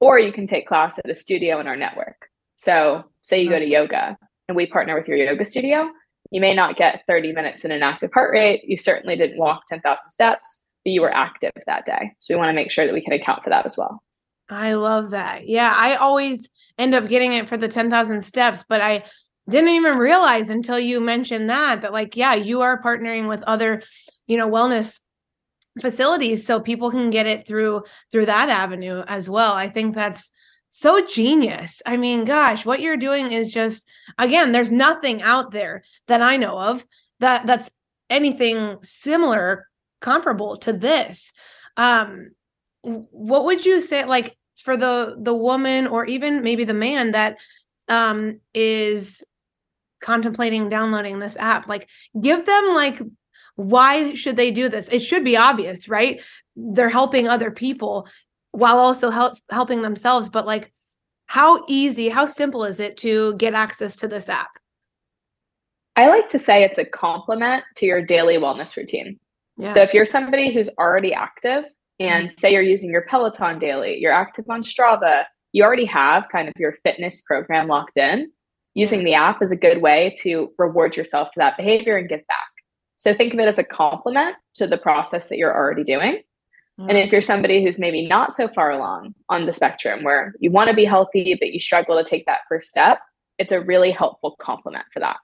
Or 0.00 0.20
you 0.20 0.32
can 0.32 0.46
take 0.46 0.68
class 0.68 0.98
at 0.98 1.10
a 1.10 1.16
studio 1.16 1.58
in 1.58 1.66
our 1.66 1.76
network. 1.76 2.28
So, 2.54 3.04
say 3.22 3.42
you 3.42 3.50
go 3.50 3.58
to 3.58 3.68
yoga 3.68 4.16
and 4.48 4.56
we 4.56 4.66
partner 4.66 4.96
with 4.96 5.08
your 5.08 5.16
yoga 5.16 5.44
studio, 5.44 5.90
you 6.32 6.40
may 6.40 6.54
not 6.54 6.76
get 6.76 7.04
30 7.06 7.32
minutes 7.32 7.64
in 7.64 7.70
an 7.70 7.82
active 7.82 8.10
heart 8.12 8.32
rate. 8.32 8.64
You 8.64 8.78
certainly 8.78 9.16
didn't 9.16 9.38
walk 9.38 9.66
10,000 9.68 10.10
steps, 10.10 10.64
but 10.82 10.92
you 10.92 11.02
were 11.02 11.14
active 11.14 11.52
that 11.66 11.84
day. 11.84 12.14
So 12.18 12.34
we 12.34 12.38
want 12.38 12.48
to 12.48 12.54
make 12.54 12.70
sure 12.70 12.86
that 12.86 12.94
we 12.94 13.02
can 13.02 13.12
account 13.12 13.44
for 13.44 13.50
that 13.50 13.66
as 13.66 13.76
well. 13.76 14.02
I 14.48 14.72
love 14.72 15.10
that. 15.10 15.46
Yeah, 15.46 15.74
I 15.76 15.96
always 15.96 16.48
end 16.78 16.94
up 16.94 17.06
getting 17.08 17.34
it 17.34 17.50
for 17.50 17.58
the 17.58 17.68
10,000 17.68 18.22
steps, 18.22 18.64
but 18.66 18.80
I 18.80 19.04
didn't 19.48 19.70
even 19.70 19.98
realize 19.98 20.48
until 20.48 20.78
you 20.78 21.00
mentioned 21.00 21.50
that 21.50 21.82
that 21.82 21.92
like 21.92 22.16
yeah, 22.16 22.34
you 22.34 22.62
are 22.62 22.82
partnering 22.82 23.28
with 23.28 23.42
other, 23.42 23.82
you 24.26 24.38
know, 24.38 24.48
wellness 24.48 25.00
facilities 25.80 26.46
so 26.46 26.60
people 26.60 26.90
can 26.90 27.10
get 27.10 27.26
it 27.26 27.46
through 27.46 27.82
through 28.10 28.26
that 28.26 28.48
avenue 28.48 29.02
as 29.06 29.28
well. 29.28 29.52
I 29.52 29.68
think 29.68 29.94
that's 29.94 30.30
so 30.74 31.06
genius. 31.06 31.82
I 31.84 31.98
mean, 31.98 32.24
gosh, 32.24 32.64
what 32.64 32.80
you're 32.80 32.96
doing 32.96 33.30
is 33.30 33.52
just 33.52 33.86
again, 34.18 34.52
there's 34.52 34.72
nothing 34.72 35.20
out 35.20 35.52
there 35.52 35.84
that 36.08 36.22
I 36.22 36.38
know 36.38 36.58
of 36.58 36.84
that 37.20 37.46
that's 37.46 37.70
anything 38.08 38.78
similar 38.82 39.68
comparable 40.00 40.56
to 40.58 40.72
this. 40.72 41.32
Um 41.76 42.30
what 42.80 43.44
would 43.44 43.66
you 43.66 43.82
say 43.82 44.06
like 44.06 44.36
for 44.64 44.76
the 44.78 45.14
the 45.18 45.34
woman 45.34 45.86
or 45.86 46.06
even 46.06 46.42
maybe 46.42 46.64
the 46.64 46.74
man 46.74 47.12
that 47.12 47.36
um 47.88 48.40
is 48.54 49.22
contemplating 50.02 50.68
downloading 50.68 51.18
this 51.18 51.36
app 51.36 51.68
like 51.68 51.88
give 52.20 52.44
them 52.44 52.74
like 52.74 53.00
why 53.54 54.14
should 54.14 54.36
they 54.36 54.50
do 54.50 54.68
this 54.68 54.88
it 54.90 54.98
should 54.98 55.24
be 55.24 55.36
obvious 55.36 55.88
right 55.88 56.20
they're 56.56 56.88
helping 56.88 57.28
other 57.28 57.52
people 57.52 58.08
while 58.52 58.78
also 58.78 59.10
help, 59.10 59.38
helping 59.50 59.82
themselves 59.82 60.28
but 60.28 60.46
like 60.46 60.72
how 61.26 61.64
easy 61.68 62.08
how 62.08 62.26
simple 62.26 62.64
is 62.64 62.80
it 62.80 62.96
to 62.96 63.34
get 63.36 63.54
access 63.54 63.96
to 63.96 64.08
this 64.08 64.28
app 64.28 64.50
i 65.96 66.08
like 66.08 66.28
to 66.28 66.38
say 66.38 66.62
it's 66.62 66.78
a 66.78 66.84
complement 66.84 67.64
to 67.76 67.86
your 67.86 68.04
daily 68.04 68.36
wellness 68.36 68.76
routine 68.76 69.18
yeah. 69.56 69.68
so 69.68 69.80
if 69.80 69.92
you're 69.92 70.06
somebody 70.06 70.52
who's 70.52 70.68
already 70.78 71.12
active 71.12 71.64
and 71.98 72.28
mm-hmm. 72.28 72.38
say 72.38 72.52
you're 72.52 72.62
using 72.62 72.90
your 72.90 73.06
peloton 73.08 73.58
daily 73.58 73.98
you're 73.98 74.12
active 74.12 74.44
on 74.48 74.62
strava 74.62 75.24
you 75.52 75.62
already 75.62 75.84
have 75.84 76.28
kind 76.30 76.48
of 76.48 76.54
your 76.58 76.76
fitness 76.82 77.20
program 77.22 77.68
locked 77.68 77.98
in 77.98 78.30
using 78.74 79.04
the 79.04 79.14
app 79.14 79.42
is 79.42 79.52
a 79.52 79.56
good 79.56 79.82
way 79.82 80.14
to 80.18 80.50
reward 80.58 80.96
yourself 80.96 81.28
for 81.32 81.40
that 81.40 81.56
behavior 81.56 81.96
and 81.96 82.08
give 82.08 82.26
back 82.26 82.38
so 83.02 83.12
think 83.12 83.34
of 83.34 83.40
it 83.40 83.48
as 83.48 83.58
a 83.58 83.64
complement 83.64 84.36
to 84.54 84.68
the 84.68 84.78
process 84.78 85.28
that 85.28 85.36
you're 85.36 85.52
already 85.52 85.82
doing. 85.82 86.22
And 86.78 86.90
mm. 86.90 87.06
if 87.06 87.12
you're 87.12 87.20
somebody 87.20 87.62
who's 87.62 87.78
maybe 87.78 88.06
not 88.06 88.32
so 88.32 88.48
far 88.48 88.70
along 88.70 89.14
on 89.28 89.46
the 89.46 89.52
spectrum 89.52 90.02
where 90.04 90.34
you 90.40 90.50
want 90.50 90.70
to 90.70 90.76
be 90.76 90.84
healthy, 90.84 91.36
but 91.38 91.52
you 91.52 91.60
struggle 91.60 91.96
to 91.96 92.04
take 92.08 92.26
that 92.26 92.40
first 92.48 92.70
step, 92.70 93.00
it's 93.38 93.52
a 93.52 93.60
really 93.60 93.90
helpful 93.90 94.36
complement 94.40 94.86
for 94.92 95.00
that. 95.00 95.18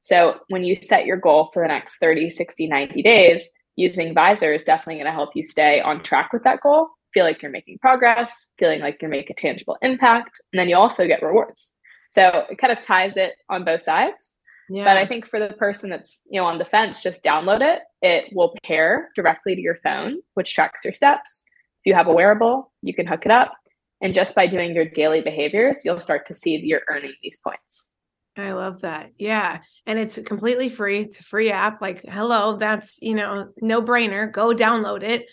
So 0.00 0.40
when 0.48 0.64
you 0.64 0.74
set 0.76 1.06
your 1.06 1.16
goal 1.16 1.50
for 1.52 1.62
the 1.62 1.68
next 1.68 1.96
30, 1.96 2.30
60, 2.30 2.66
90 2.66 3.02
days, 3.02 3.50
using 3.76 4.14
Vizer 4.14 4.54
is 4.54 4.64
definitely 4.64 4.96
going 4.96 5.06
to 5.06 5.12
help 5.12 5.30
you 5.34 5.42
stay 5.42 5.80
on 5.80 6.02
track 6.02 6.32
with 6.32 6.44
that 6.44 6.60
goal, 6.60 6.88
feel 7.12 7.24
like 7.24 7.42
you're 7.42 7.50
making 7.50 7.78
progress, 7.78 8.50
feeling 8.58 8.80
like 8.80 9.00
you're 9.00 9.10
make 9.10 9.30
a 9.30 9.34
tangible 9.34 9.78
impact, 9.82 10.40
and 10.52 10.60
then 10.60 10.68
you 10.68 10.76
also 10.76 11.06
get 11.06 11.22
rewards. 11.22 11.72
So 12.10 12.44
it 12.50 12.58
kind 12.58 12.72
of 12.72 12.84
ties 12.84 13.16
it 13.16 13.32
on 13.48 13.64
both 13.64 13.82
sides. 13.82 14.33
Yeah. 14.70 14.84
But 14.84 14.96
I 14.96 15.06
think 15.06 15.28
for 15.28 15.38
the 15.38 15.54
person 15.54 15.90
that's, 15.90 16.22
you 16.28 16.40
know, 16.40 16.46
on 16.46 16.58
the 16.58 16.64
fence, 16.64 17.02
just 17.02 17.22
download 17.22 17.60
it. 17.60 17.82
It 18.02 18.34
will 18.34 18.54
pair 18.64 19.10
directly 19.14 19.54
to 19.54 19.60
your 19.60 19.76
phone, 19.76 20.20
which 20.34 20.54
tracks 20.54 20.84
your 20.84 20.92
steps. 20.92 21.44
If 21.80 21.90
you 21.90 21.94
have 21.94 22.06
a 22.06 22.12
wearable, 22.12 22.72
you 22.82 22.94
can 22.94 23.06
hook 23.06 23.26
it 23.26 23.30
up. 23.30 23.52
And 24.00 24.14
just 24.14 24.34
by 24.34 24.46
doing 24.46 24.74
your 24.74 24.86
daily 24.86 25.20
behaviors, 25.20 25.84
you'll 25.84 26.00
start 26.00 26.26
to 26.26 26.34
see 26.34 26.56
you're 26.56 26.82
earning 26.88 27.12
these 27.22 27.36
points. 27.36 27.90
I 28.36 28.52
love 28.52 28.80
that. 28.80 29.10
Yeah. 29.16 29.60
And 29.86 29.98
it's 29.98 30.18
completely 30.18 30.68
free. 30.68 31.02
It's 31.02 31.20
a 31.20 31.24
free 31.24 31.50
app. 31.50 31.80
Like, 31.80 32.04
hello, 32.08 32.56
that's, 32.56 32.98
you 33.00 33.14
know, 33.14 33.50
no 33.60 33.80
brainer. 33.80 34.30
Go 34.30 34.54
download 34.54 35.02
it. 35.02 35.26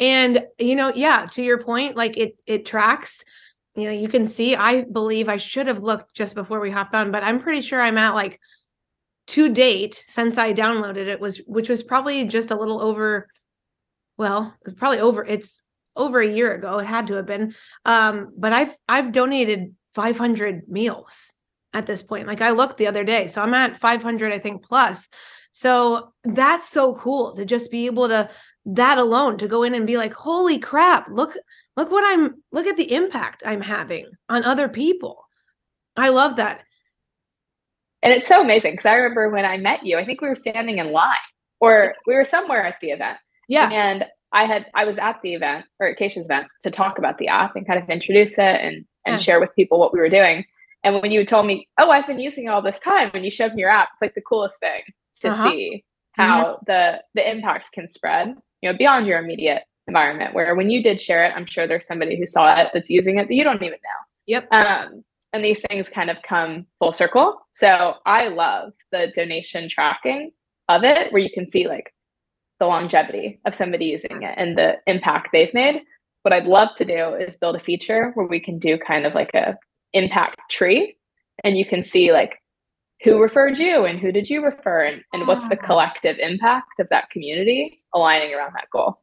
And, 0.00 0.44
you 0.58 0.76
know, 0.76 0.92
yeah, 0.94 1.26
to 1.32 1.42
your 1.42 1.62
point, 1.62 1.96
like 1.96 2.16
it 2.16 2.36
it 2.46 2.66
tracks, 2.66 3.24
you 3.74 3.84
know, 3.84 3.92
you 3.92 4.08
can 4.08 4.26
see, 4.26 4.56
I 4.56 4.82
believe 4.82 5.28
I 5.28 5.36
should 5.36 5.68
have 5.68 5.82
looked 5.82 6.14
just 6.14 6.34
before 6.34 6.60
we 6.60 6.70
hopped 6.70 6.94
on, 6.94 7.12
but 7.12 7.22
I'm 7.22 7.40
pretty 7.40 7.62
sure 7.62 7.80
I'm 7.80 7.98
at 7.98 8.14
like 8.14 8.40
to 9.28 9.48
date 9.48 10.04
since 10.08 10.38
I 10.38 10.52
downloaded 10.52 11.06
it 11.06 11.20
was 11.20 11.38
which 11.46 11.68
was 11.68 11.82
probably 11.82 12.24
just 12.24 12.50
a 12.50 12.56
little 12.56 12.80
over 12.80 13.28
well, 14.18 14.54
it's 14.66 14.78
probably 14.78 14.98
over 14.98 15.24
it's 15.24 15.62
over 15.96 16.20
a 16.20 16.28
year 16.28 16.54
ago. 16.54 16.78
It 16.78 16.86
had 16.86 17.06
to 17.06 17.14
have 17.14 17.26
been. 17.26 17.54
Um, 17.84 18.32
but 18.36 18.52
I've 18.52 18.74
I've 18.88 19.12
donated 19.12 19.74
500 19.94 20.68
meals 20.68 21.32
at 21.72 21.86
this 21.86 22.02
point. 22.02 22.26
Like 22.26 22.40
I 22.40 22.50
looked 22.50 22.78
the 22.78 22.86
other 22.86 23.04
day. 23.04 23.28
So 23.28 23.40
I'm 23.40 23.54
at 23.54 23.78
500 23.78 24.32
I 24.32 24.38
think 24.38 24.62
plus. 24.62 25.08
So 25.52 26.12
that's 26.24 26.68
so 26.68 26.94
cool 26.94 27.34
to 27.36 27.44
just 27.44 27.70
be 27.70 27.86
able 27.86 28.08
to 28.08 28.28
that 28.66 28.98
alone 28.98 29.38
to 29.38 29.48
go 29.48 29.62
in 29.62 29.74
and 29.74 29.86
be 29.86 29.96
like, 29.96 30.12
"Holy 30.12 30.58
crap, 30.58 31.08
look 31.10 31.34
look 31.76 31.90
what 31.90 32.04
I'm 32.06 32.42
look 32.52 32.66
at 32.66 32.76
the 32.76 32.92
impact 32.92 33.42
I'm 33.46 33.62
having 33.62 34.06
on 34.28 34.44
other 34.44 34.68
people." 34.68 35.24
I 35.96 36.10
love 36.10 36.36
that. 36.36 36.62
And 38.02 38.12
it's 38.12 38.28
so 38.28 38.40
amazing 38.40 38.72
because 38.72 38.86
I 38.86 38.94
remember 38.94 39.28
when 39.28 39.44
I 39.44 39.56
met 39.56 39.84
you, 39.84 39.98
I 39.98 40.04
think 40.04 40.20
we 40.20 40.28
were 40.28 40.36
standing 40.36 40.78
in 40.78 40.92
line 40.92 41.16
or 41.60 41.94
we 42.06 42.14
were 42.14 42.24
somewhere 42.24 42.62
at 42.62 42.76
the 42.80 42.90
event. 42.90 43.18
Yeah. 43.48 43.70
And 43.70 44.06
I 44.32 44.44
had 44.44 44.66
I 44.74 44.84
was 44.84 44.98
at 44.98 45.20
the 45.22 45.34
event 45.34 45.64
or 45.80 45.88
at 45.88 45.98
Keisha's 45.98 46.26
event 46.26 46.48
to 46.62 46.70
talk 46.70 46.98
about 46.98 47.18
the 47.18 47.28
app 47.28 47.56
and 47.56 47.66
kind 47.66 47.82
of 47.82 47.88
introduce 47.88 48.32
it 48.32 48.60
and 48.60 48.84
and 49.06 49.14
yeah. 49.14 49.16
share 49.16 49.40
with 49.40 49.54
people 49.56 49.78
what 49.78 49.92
we 49.92 50.00
were 50.00 50.08
doing. 50.08 50.44
And 50.84 51.00
when 51.02 51.10
you 51.10 51.24
told 51.24 51.46
me, 51.46 51.66
"Oh, 51.78 51.90
I've 51.90 52.06
been 52.06 52.20
using 52.20 52.44
it 52.44 52.48
all 52.48 52.62
this 52.62 52.78
time," 52.78 53.10
and 53.14 53.24
you 53.24 53.30
showed 53.30 53.54
me 53.54 53.62
your 53.62 53.70
app, 53.70 53.88
it's 53.94 54.02
like 54.02 54.14
the 54.14 54.20
coolest 54.20 54.60
thing 54.60 54.82
to 55.20 55.30
uh-huh. 55.30 55.50
see 55.50 55.84
how 56.12 56.44
mm-hmm. 56.44 56.62
the 56.66 57.02
the 57.14 57.30
impact 57.30 57.72
can 57.72 57.88
spread, 57.88 58.36
you 58.60 58.70
know, 58.70 58.76
beyond 58.76 59.06
your 59.06 59.18
immediate 59.18 59.62
environment. 59.86 60.34
Where 60.34 60.54
when 60.54 60.70
you 60.70 60.82
did 60.82 61.00
share 61.00 61.24
it, 61.24 61.32
I'm 61.34 61.46
sure 61.46 61.66
there's 61.66 61.86
somebody 61.86 62.16
who 62.16 62.26
saw 62.26 62.54
it 62.60 62.68
that's 62.72 62.90
using 62.90 63.18
it 63.18 63.28
that 63.28 63.34
you 63.34 63.44
don't 63.44 63.62
even 63.62 63.70
know. 63.70 64.00
Yep. 64.26 64.52
Um, 64.52 65.04
and 65.32 65.44
these 65.44 65.60
things 65.68 65.88
kind 65.88 66.10
of 66.10 66.22
come 66.22 66.66
full 66.78 66.92
circle. 66.92 67.38
So 67.52 67.94
I 68.06 68.28
love 68.28 68.72
the 68.92 69.12
donation 69.14 69.68
tracking 69.68 70.32
of 70.68 70.84
it, 70.84 71.12
where 71.12 71.22
you 71.22 71.30
can 71.30 71.48
see 71.48 71.68
like 71.68 71.92
the 72.60 72.66
longevity 72.66 73.40
of 73.44 73.54
somebody 73.54 73.86
using 73.86 74.22
it 74.22 74.34
and 74.36 74.56
the 74.56 74.78
impact 74.86 75.28
they've 75.32 75.52
made. 75.54 75.82
What 76.22 76.32
I'd 76.32 76.46
love 76.46 76.74
to 76.76 76.84
do 76.84 77.14
is 77.14 77.36
build 77.36 77.56
a 77.56 77.60
feature 77.60 78.10
where 78.14 78.26
we 78.26 78.40
can 78.40 78.58
do 78.58 78.78
kind 78.78 79.06
of 79.06 79.14
like 79.14 79.32
a 79.34 79.56
impact 79.92 80.38
tree 80.50 80.96
and 81.44 81.56
you 81.56 81.64
can 81.64 81.82
see 81.82 82.12
like 82.12 82.38
who 83.02 83.22
referred 83.22 83.58
you 83.58 83.84
and 83.84 83.98
who 83.98 84.10
did 84.10 84.28
you 84.28 84.44
refer 84.44 84.84
and, 84.84 85.02
and 85.12 85.26
what's 85.26 85.48
the 85.48 85.58
ah. 85.62 85.66
collective 85.66 86.18
impact 86.18 86.80
of 86.80 86.88
that 86.88 87.10
community 87.10 87.82
aligning 87.94 88.34
around 88.34 88.52
that 88.54 88.68
goal. 88.72 89.00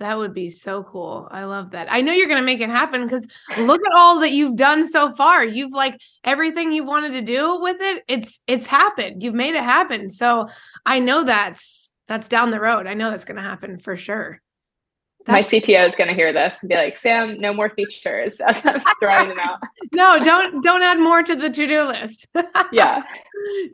That 0.00 0.18
would 0.18 0.34
be 0.34 0.50
so 0.50 0.82
cool. 0.82 1.28
I 1.30 1.44
love 1.44 1.70
that. 1.70 1.86
I 1.90 2.00
know 2.00 2.12
you're 2.12 2.26
going 2.26 2.40
to 2.40 2.44
make 2.44 2.60
it 2.60 2.68
happen 2.68 3.04
because 3.04 3.26
look 3.58 3.80
at 3.80 3.92
all 3.96 4.20
that 4.20 4.32
you've 4.32 4.56
done 4.56 4.88
so 4.88 5.14
far. 5.14 5.44
You've 5.44 5.72
like 5.72 6.00
everything 6.24 6.72
you 6.72 6.84
wanted 6.84 7.12
to 7.12 7.20
do 7.20 7.60
with 7.60 7.76
it. 7.80 8.02
It's 8.08 8.40
it's 8.48 8.66
happened. 8.66 9.22
You've 9.22 9.34
made 9.34 9.54
it 9.54 9.62
happen. 9.62 10.10
So 10.10 10.48
I 10.84 10.98
know 10.98 11.22
that's 11.22 11.92
that's 12.08 12.26
down 12.28 12.50
the 12.50 12.60
road. 12.60 12.86
I 12.88 12.94
know 12.94 13.10
that's 13.10 13.24
going 13.24 13.36
to 13.36 13.42
happen 13.42 13.78
for 13.78 13.96
sure. 13.96 14.40
That's- 15.26 15.52
My 15.52 15.58
CTO 15.58 15.86
is 15.86 15.96
going 15.96 16.08
to 16.08 16.14
hear 16.14 16.32
this 16.32 16.60
and 16.60 16.68
be 16.68 16.74
like, 16.74 16.96
"Sam, 16.96 17.40
no 17.40 17.54
more 17.54 17.70
features." 17.70 18.40
I'm 18.46 18.80
throwing 19.00 19.28
them 19.28 19.38
out. 19.38 19.60
no, 19.92 20.18
don't 20.22 20.62
don't 20.62 20.82
add 20.82 20.98
more 20.98 21.22
to 21.22 21.36
the 21.36 21.48
to 21.50 21.66
do 21.66 21.82
list. 21.84 22.26
yeah, 22.72 23.02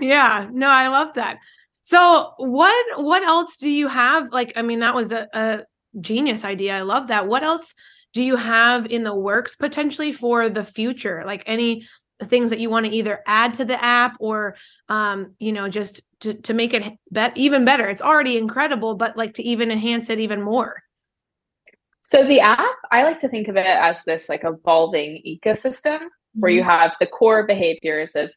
yeah. 0.00 0.48
No, 0.52 0.68
I 0.68 0.88
love 0.88 1.14
that. 1.14 1.38
So 1.82 2.34
what 2.36 3.02
what 3.02 3.22
else 3.24 3.56
do 3.56 3.68
you 3.68 3.88
have? 3.88 4.30
Like, 4.30 4.52
I 4.54 4.62
mean, 4.62 4.80
that 4.80 4.94
was 4.94 5.10
a, 5.12 5.26
a 5.32 5.60
genius 6.00 6.44
idea. 6.44 6.76
I 6.76 6.82
love 6.82 7.08
that. 7.08 7.26
What 7.26 7.42
else 7.42 7.74
do 8.12 8.22
you 8.22 8.36
have 8.36 8.86
in 8.86 9.02
the 9.02 9.14
works 9.14 9.56
potentially 9.56 10.12
for 10.12 10.48
the 10.48 10.64
future? 10.64 11.22
Like 11.24 11.42
any 11.46 11.86
things 12.24 12.50
that 12.50 12.60
you 12.60 12.68
want 12.68 12.86
to 12.86 12.92
either 12.92 13.20
add 13.26 13.54
to 13.54 13.64
the 13.64 13.82
app 13.82 14.16
or 14.20 14.56
um, 14.88 15.34
you 15.38 15.52
know, 15.52 15.68
just 15.68 16.02
to, 16.20 16.34
to 16.34 16.52
make 16.54 16.74
it 16.74 16.84
bet 17.10 17.36
even 17.36 17.64
better. 17.64 17.88
It's 17.88 18.02
already 18.02 18.36
incredible, 18.36 18.94
but 18.94 19.16
like 19.16 19.34
to 19.34 19.42
even 19.42 19.70
enhance 19.70 20.10
it 20.10 20.20
even 20.20 20.42
more. 20.42 20.82
So 22.02 22.26
the 22.26 22.40
app, 22.40 22.76
I 22.90 23.04
like 23.04 23.20
to 23.20 23.28
think 23.28 23.48
of 23.48 23.56
it 23.56 23.66
as 23.66 24.02
this 24.04 24.28
like 24.28 24.44
evolving 24.44 25.22
ecosystem 25.26 25.98
mm-hmm. 25.98 26.40
where 26.40 26.50
you 26.50 26.62
mm-hmm. 26.62 26.70
have 26.70 26.92
the 27.00 27.06
core 27.06 27.46
behaviors 27.46 28.14
of 28.16 28.30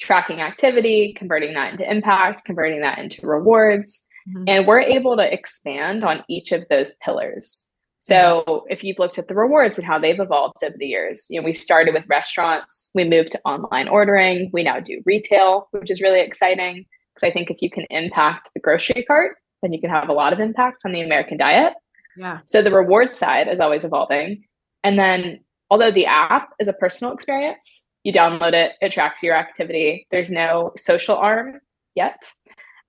tracking 0.00 0.40
activity, 0.40 1.14
converting 1.16 1.54
that 1.54 1.72
into 1.72 1.90
impact, 1.90 2.44
converting 2.44 2.80
that 2.80 2.98
into 2.98 3.26
rewards, 3.26 4.06
Mm-hmm. 4.28 4.44
And 4.46 4.66
we're 4.66 4.80
able 4.80 5.16
to 5.16 5.32
expand 5.32 6.04
on 6.04 6.24
each 6.28 6.52
of 6.52 6.66
those 6.68 6.92
pillars. 7.02 7.66
So 8.00 8.64
if 8.70 8.82
you've 8.82 8.98
looked 8.98 9.18
at 9.18 9.28
the 9.28 9.34
rewards 9.34 9.76
and 9.76 9.86
how 9.86 9.98
they've 9.98 10.18
evolved 10.18 10.64
over 10.64 10.74
the 10.78 10.86
years, 10.86 11.26
you 11.28 11.38
know, 11.38 11.44
we 11.44 11.52
started 11.52 11.92
with 11.92 12.04
restaurants, 12.08 12.90
we 12.94 13.04
moved 13.04 13.32
to 13.32 13.40
online 13.44 13.88
ordering, 13.88 14.50
we 14.54 14.62
now 14.62 14.80
do 14.80 15.02
retail, 15.04 15.68
which 15.72 15.90
is 15.90 16.00
really 16.00 16.20
exciting 16.20 16.86
because 17.14 17.28
I 17.28 17.32
think 17.32 17.50
if 17.50 17.60
you 17.60 17.68
can 17.68 17.84
impact 17.90 18.50
the 18.54 18.60
grocery 18.60 19.02
cart, 19.02 19.36
then 19.62 19.74
you 19.74 19.80
can 19.80 19.90
have 19.90 20.08
a 20.08 20.14
lot 20.14 20.32
of 20.32 20.40
impact 20.40 20.82
on 20.86 20.92
the 20.92 21.02
American 21.02 21.36
diet. 21.36 21.74
Yeah. 22.16 22.38
So 22.46 22.62
the 22.62 22.72
reward 22.72 23.12
side 23.12 23.48
is 23.48 23.60
always 23.60 23.84
evolving. 23.84 24.44
And 24.82 24.98
then 24.98 25.40
although 25.70 25.90
the 25.90 26.06
app 26.06 26.50
is 26.58 26.68
a 26.68 26.72
personal 26.72 27.12
experience, 27.12 27.86
you 28.02 28.12
download 28.12 28.54
it, 28.54 28.72
it 28.80 28.92
tracks 28.92 29.22
your 29.22 29.36
activity. 29.36 30.06
There's 30.10 30.30
no 30.30 30.72
social 30.78 31.16
arm 31.16 31.60
yet. 31.94 32.32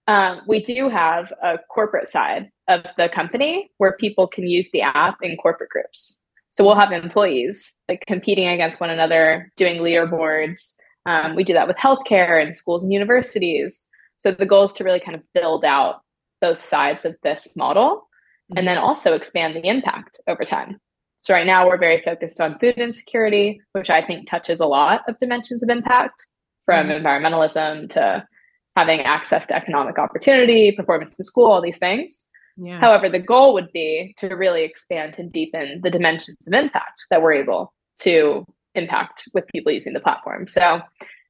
Um, 0.07 0.41
we 0.47 0.61
do 0.61 0.89
have 0.89 1.31
a 1.43 1.59
corporate 1.69 2.07
side 2.07 2.49
of 2.67 2.85
the 2.97 3.09
company 3.09 3.69
where 3.77 3.95
people 3.97 4.27
can 4.27 4.47
use 4.47 4.69
the 4.71 4.81
app 4.81 5.17
in 5.21 5.37
corporate 5.37 5.69
groups. 5.69 6.21
So 6.49 6.65
we'll 6.65 6.75
have 6.75 6.91
employees 6.91 7.75
like 7.87 8.03
competing 8.07 8.47
against 8.47 8.79
one 8.79 8.89
another, 8.89 9.51
doing 9.55 9.81
leaderboards. 9.81 10.73
Um, 11.05 11.35
we 11.35 11.43
do 11.43 11.53
that 11.53 11.67
with 11.67 11.77
healthcare 11.77 12.41
and 12.41 12.55
schools 12.55 12.83
and 12.83 12.91
universities. 12.91 13.87
So 14.17 14.31
the 14.31 14.45
goal 14.45 14.65
is 14.65 14.73
to 14.73 14.83
really 14.83 14.99
kind 14.99 15.15
of 15.15 15.23
build 15.33 15.63
out 15.63 16.01
both 16.41 16.63
sides 16.63 17.05
of 17.05 17.15
this 17.23 17.55
model 17.55 18.07
and 18.55 18.67
then 18.67 18.77
also 18.77 19.13
expand 19.13 19.55
the 19.55 19.65
impact 19.67 20.19
over 20.27 20.43
time. 20.43 20.77
So 21.17 21.33
right 21.33 21.45
now 21.45 21.67
we're 21.67 21.77
very 21.77 22.01
focused 22.01 22.41
on 22.41 22.59
food 22.59 22.77
insecurity, 22.77 23.61
which 23.73 23.89
I 23.89 24.05
think 24.05 24.27
touches 24.27 24.59
a 24.59 24.65
lot 24.65 25.01
of 25.07 25.17
dimensions 25.17 25.63
of 25.63 25.69
impact 25.69 26.25
from 26.65 26.87
mm-hmm. 26.87 27.05
environmentalism 27.05 27.89
to 27.91 28.27
having 28.75 29.01
access 29.01 29.47
to 29.47 29.55
economic 29.55 29.99
opportunity, 29.99 30.71
performance 30.71 31.17
in 31.19 31.23
school, 31.23 31.51
all 31.51 31.61
these 31.61 31.77
things. 31.77 32.25
Yeah. 32.57 32.79
However, 32.79 33.09
the 33.09 33.19
goal 33.19 33.53
would 33.53 33.71
be 33.71 34.13
to 34.17 34.35
really 34.35 34.63
expand 34.63 35.17
and 35.17 35.31
deepen 35.31 35.81
the 35.83 35.89
dimensions 35.89 36.47
of 36.47 36.53
impact 36.53 37.05
that 37.09 37.21
we're 37.21 37.33
able 37.33 37.73
to 38.01 38.45
impact 38.75 39.27
with 39.33 39.45
people 39.53 39.71
using 39.71 39.93
the 39.93 39.99
platform. 39.99 40.47
So, 40.47 40.81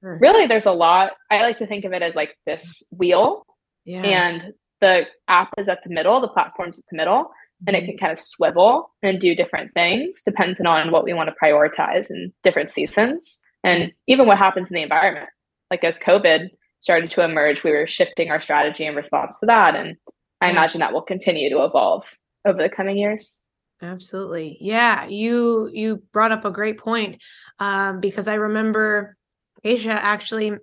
really, 0.01 0.47
there's 0.47 0.65
a 0.65 0.71
lot. 0.71 1.13
I 1.29 1.41
like 1.41 1.57
to 1.57 1.67
think 1.67 1.85
of 1.85 1.93
it 1.93 2.01
as 2.01 2.15
like 2.15 2.37
this 2.45 2.83
wheel, 2.91 3.45
yeah. 3.85 4.01
and 4.01 4.53
the 4.81 5.05
app 5.27 5.49
is 5.57 5.69
at 5.69 5.79
the 5.83 5.93
middle, 5.93 6.19
the 6.19 6.27
platform's 6.27 6.79
at 6.79 6.85
the 6.91 6.97
middle, 6.97 7.23
mm-hmm. 7.23 7.67
and 7.67 7.75
it 7.75 7.81
mm-hmm. 7.81 7.89
can 7.91 7.97
kind 7.97 8.11
of 8.11 8.19
swivel 8.19 8.91
and 9.01 9.19
do 9.19 9.35
different 9.35 9.73
things 9.73 10.21
depending 10.25 10.65
on 10.65 10.91
what 10.91 11.03
we 11.03 11.13
want 11.13 11.29
to 11.29 11.35
prioritize 11.41 12.09
in 12.09 12.33
different 12.43 12.71
seasons 12.71 13.39
and 13.63 13.93
even 14.07 14.27
what 14.27 14.37
happens 14.37 14.69
in 14.69 14.75
the 14.75 14.81
environment. 14.81 15.29
Like 15.69 15.83
as 15.83 15.99
COVID 15.99 16.49
started 16.81 17.09
to 17.11 17.23
emerge, 17.23 17.63
we 17.63 17.71
were 17.71 17.87
shifting 17.87 18.29
our 18.29 18.41
strategy 18.41 18.85
in 18.85 18.95
response 18.95 19.39
to 19.39 19.45
that. 19.45 19.75
And 19.75 19.95
I 20.41 20.47
yeah. 20.47 20.51
imagine 20.51 20.79
that 20.79 20.91
will 20.91 21.01
continue 21.01 21.49
to 21.49 21.63
evolve 21.63 22.05
over 22.45 22.61
the 22.61 22.69
coming 22.69 22.97
years. 22.97 23.41
Absolutely. 23.81 24.57
Yeah, 24.59 25.07
you 25.07 25.69
you 25.73 26.03
brought 26.11 26.31
up 26.31 26.45
a 26.45 26.51
great 26.51 26.77
point 26.77 27.19
um, 27.59 27.99
because 27.99 28.27
I 28.27 28.35
remember 28.35 29.17
Asia 29.63 29.91
actually 29.91 30.53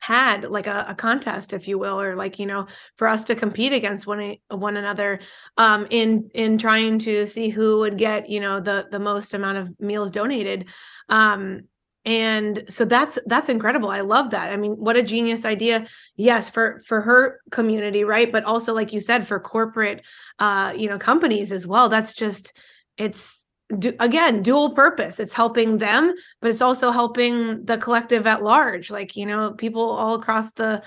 had 0.00 0.44
like 0.44 0.66
a, 0.66 0.86
a, 0.88 0.94
contest 0.94 1.52
if 1.52 1.66
you 1.66 1.76
will 1.76 2.00
or 2.00 2.14
like 2.14 2.38
you 2.38 2.46
know 2.46 2.66
for 2.96 3.08
us 3.08 3.24
to 3.24 3.34
compete 3.34 3.72
against 3.72 4.06
one 4.06 4.36
one 4.48 4.76
another 4.76 5.18
um 5.56 5.88
in 5.90 6.30
in 6.34 6.56
trying 6.56 7.00
to 7.00 7.26
see 7.26 7.48
who 7.48 7.80
would 7.80 7.98
get 7.98 8.28
you 8.30 8.38
know 8.38 8.60
the 8.60 8.86
the 8.92 8.98
most 9.00 9.34
amount 9.34 9.58
of 9.58 9.68
meals 9.80 10.12
donated 10.12 10.66
um 11.08 11.62
and 12.08 12.64
so 12.70 12.86
that's 12.86 13.18
that's 13.26 13.50
incredible. 13.50 13.90
I 13.90 14.00
love 14.00 14.30
that. 14.30 14.50
I 14.50 14.56
mean 14.56 14.72
what 14.72 14.96
a 14.96 15.02
genius 15.02 15.44
idea. 15.44 15.86
Yes 16.16 16.48
for 16.48 16.80
for 16.86 17.02
her 17.02 17.40
community 17.50 18.02
right? 18.02 18.32
But 18.32 18.44
also 18.44 18.72
like 18.72 18.94
you 18.94 19.00
said 19.00 19.28
for 19.28 19.38
corporate 19.38 20.00
uh 20.38 20.72
you 20.74 20.88
know 20.88 20.98
companies 20.98 21.52
as 21.52 21.66
well. 21.66 21.90
That's 21.90 22.14
just 22.14 22.56
it's 22.96 23.44
do, 23.78 23.92
again 24.00 24.42
dual 24.42 24.70
purpose. 24.70 25.20
It's 25.20 25.34
helping 25.34 25.76
them 25.76 26.14
but 26.40 26.48
it's 26.48 26.62
also 26.62 26.90
helping 26.90 27.66
the 27.66 27.76
collective 27.76 28.26
at 28.26 28.42
large. 28.42 28.90
Like 28.90 29.14
you 29.14 29.26
know 29.26 29.52
people 29.52 29.82
all 29.82 30.14
across 30.14 30.52
the 30.52 30.82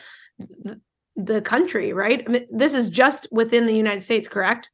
the 1.16 1.42
country 1.42 1.94
right? 1.94 2.24
I 2.28 2.32
mean, 2.32 2.48
this 2.52 2.74
is 2.74 2.90
just 2.90 3.28
within 3.32 3.68
the 3.68 3.76
united 3.76 4.02
states 4.02 4.28
correct? 4.28 4.72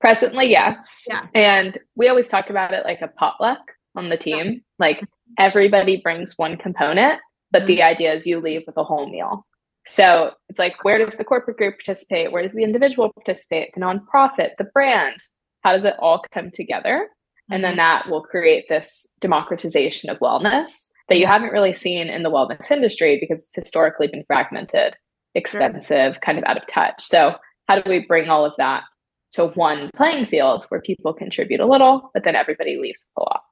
Presently 0.00 0.46
yes. 0.46 1.06
Yeah. 1.10 1.26
and 1.34 1.76
we 1.96 2.06
always 2.06 2.28
talk 2.28 2.50
about 2.50 2.72
it 2.72 2.84
like 2.84 3.02
a 3.02 3.08
potluck 3.08 3.72
on 3.96 4.08
the 4.08 4.16
team. 4.16 4.46
Yeah. 4.46 4.60
like 4.78 5.02
everybody 5.38 6.00
brings 6.02 6.34
one 6.36 6.56
component 6.56 7.20
but 7.50 7.62
mm-hmm. 7.62 7.68
the 7.68 7.82
idea 7.82 8.14
is 8.14 8.26
you 8.26 8.40
leave 8.40 8.62
with 8.66 8.76
a 8.76 8.84
whole 8.84 9.10
meal. 9.10 9.46
So 9.86 10.32
it's 10.48 10.58
like 10.58 10.84
where 10.84 11.04
does 11.04 11.16
the 11.16 11.24
corporate 11.24 11.56
group 11.56 11.76
participate? 11.84 12.32
Where 12.32 12.42
does 12.42 12.52
the 12.52 12.62
individual 12.62 13.12
participate? 13.12 13.70
The 13.74 13.80
nonprofit 13.80 14.50
the 14.58 14.68
brand 14.72 15.16
how 15.62 15.72
does 15.74 15.84
it 15.84 15.94
all 15.98 16.22
come 16.32 16.50
together? 16.50 17.08
And 17.50 17.62
then 17.62 17.72
mm-hmm. 17.72 17.78
that 17.78 18.08
will 18.08 18.22
create 18.22 18.64
this 18.68 19.06
democratization 19.20 20.08
of 20.08 20.18
wellness 20.18 20.88
that 21.08 21.18
you 21.18 21.26
haven't 21.26 21.50
really 21.50 21.72
seen 21.72 22.08
in 22.08 22.22
the 22.22 22.30
wellness 22.30 22.70
industry 22.70 23.18
because 23.20 23.44
it's 23.44 23.64
historically 23.64 24.06
been 24.06 24.24
fragmented 24.26 24.94
expensive 25.34 26.20
kind 26.22 26.38
of 26.38 26.44
out 26.44 26.56
of 26.56 26.66
touch. 26.66 27.02
So 27.02 27.34
how 27.68 27.80
do 27.80 27.90
we 27.90 28.06
bring 28.06 28.28
all 28.28 28.44
of 28.44 28.52
that 28.58 28.84
to 29.32 29.46
one 29.48 29.90
playing 29.96 30.26
field 30.26 30.64
where 30.70 30.80
people 30.80 31.12
contribute 31.12 31.60
a 31.60 31.66
little 31.66 32.10
but 32.14 32.24
then 32.24 32.36
everybody 32.36 32.78
leaves 32.78 33.04
a 33.16 33.20
lot? 33.20 33.42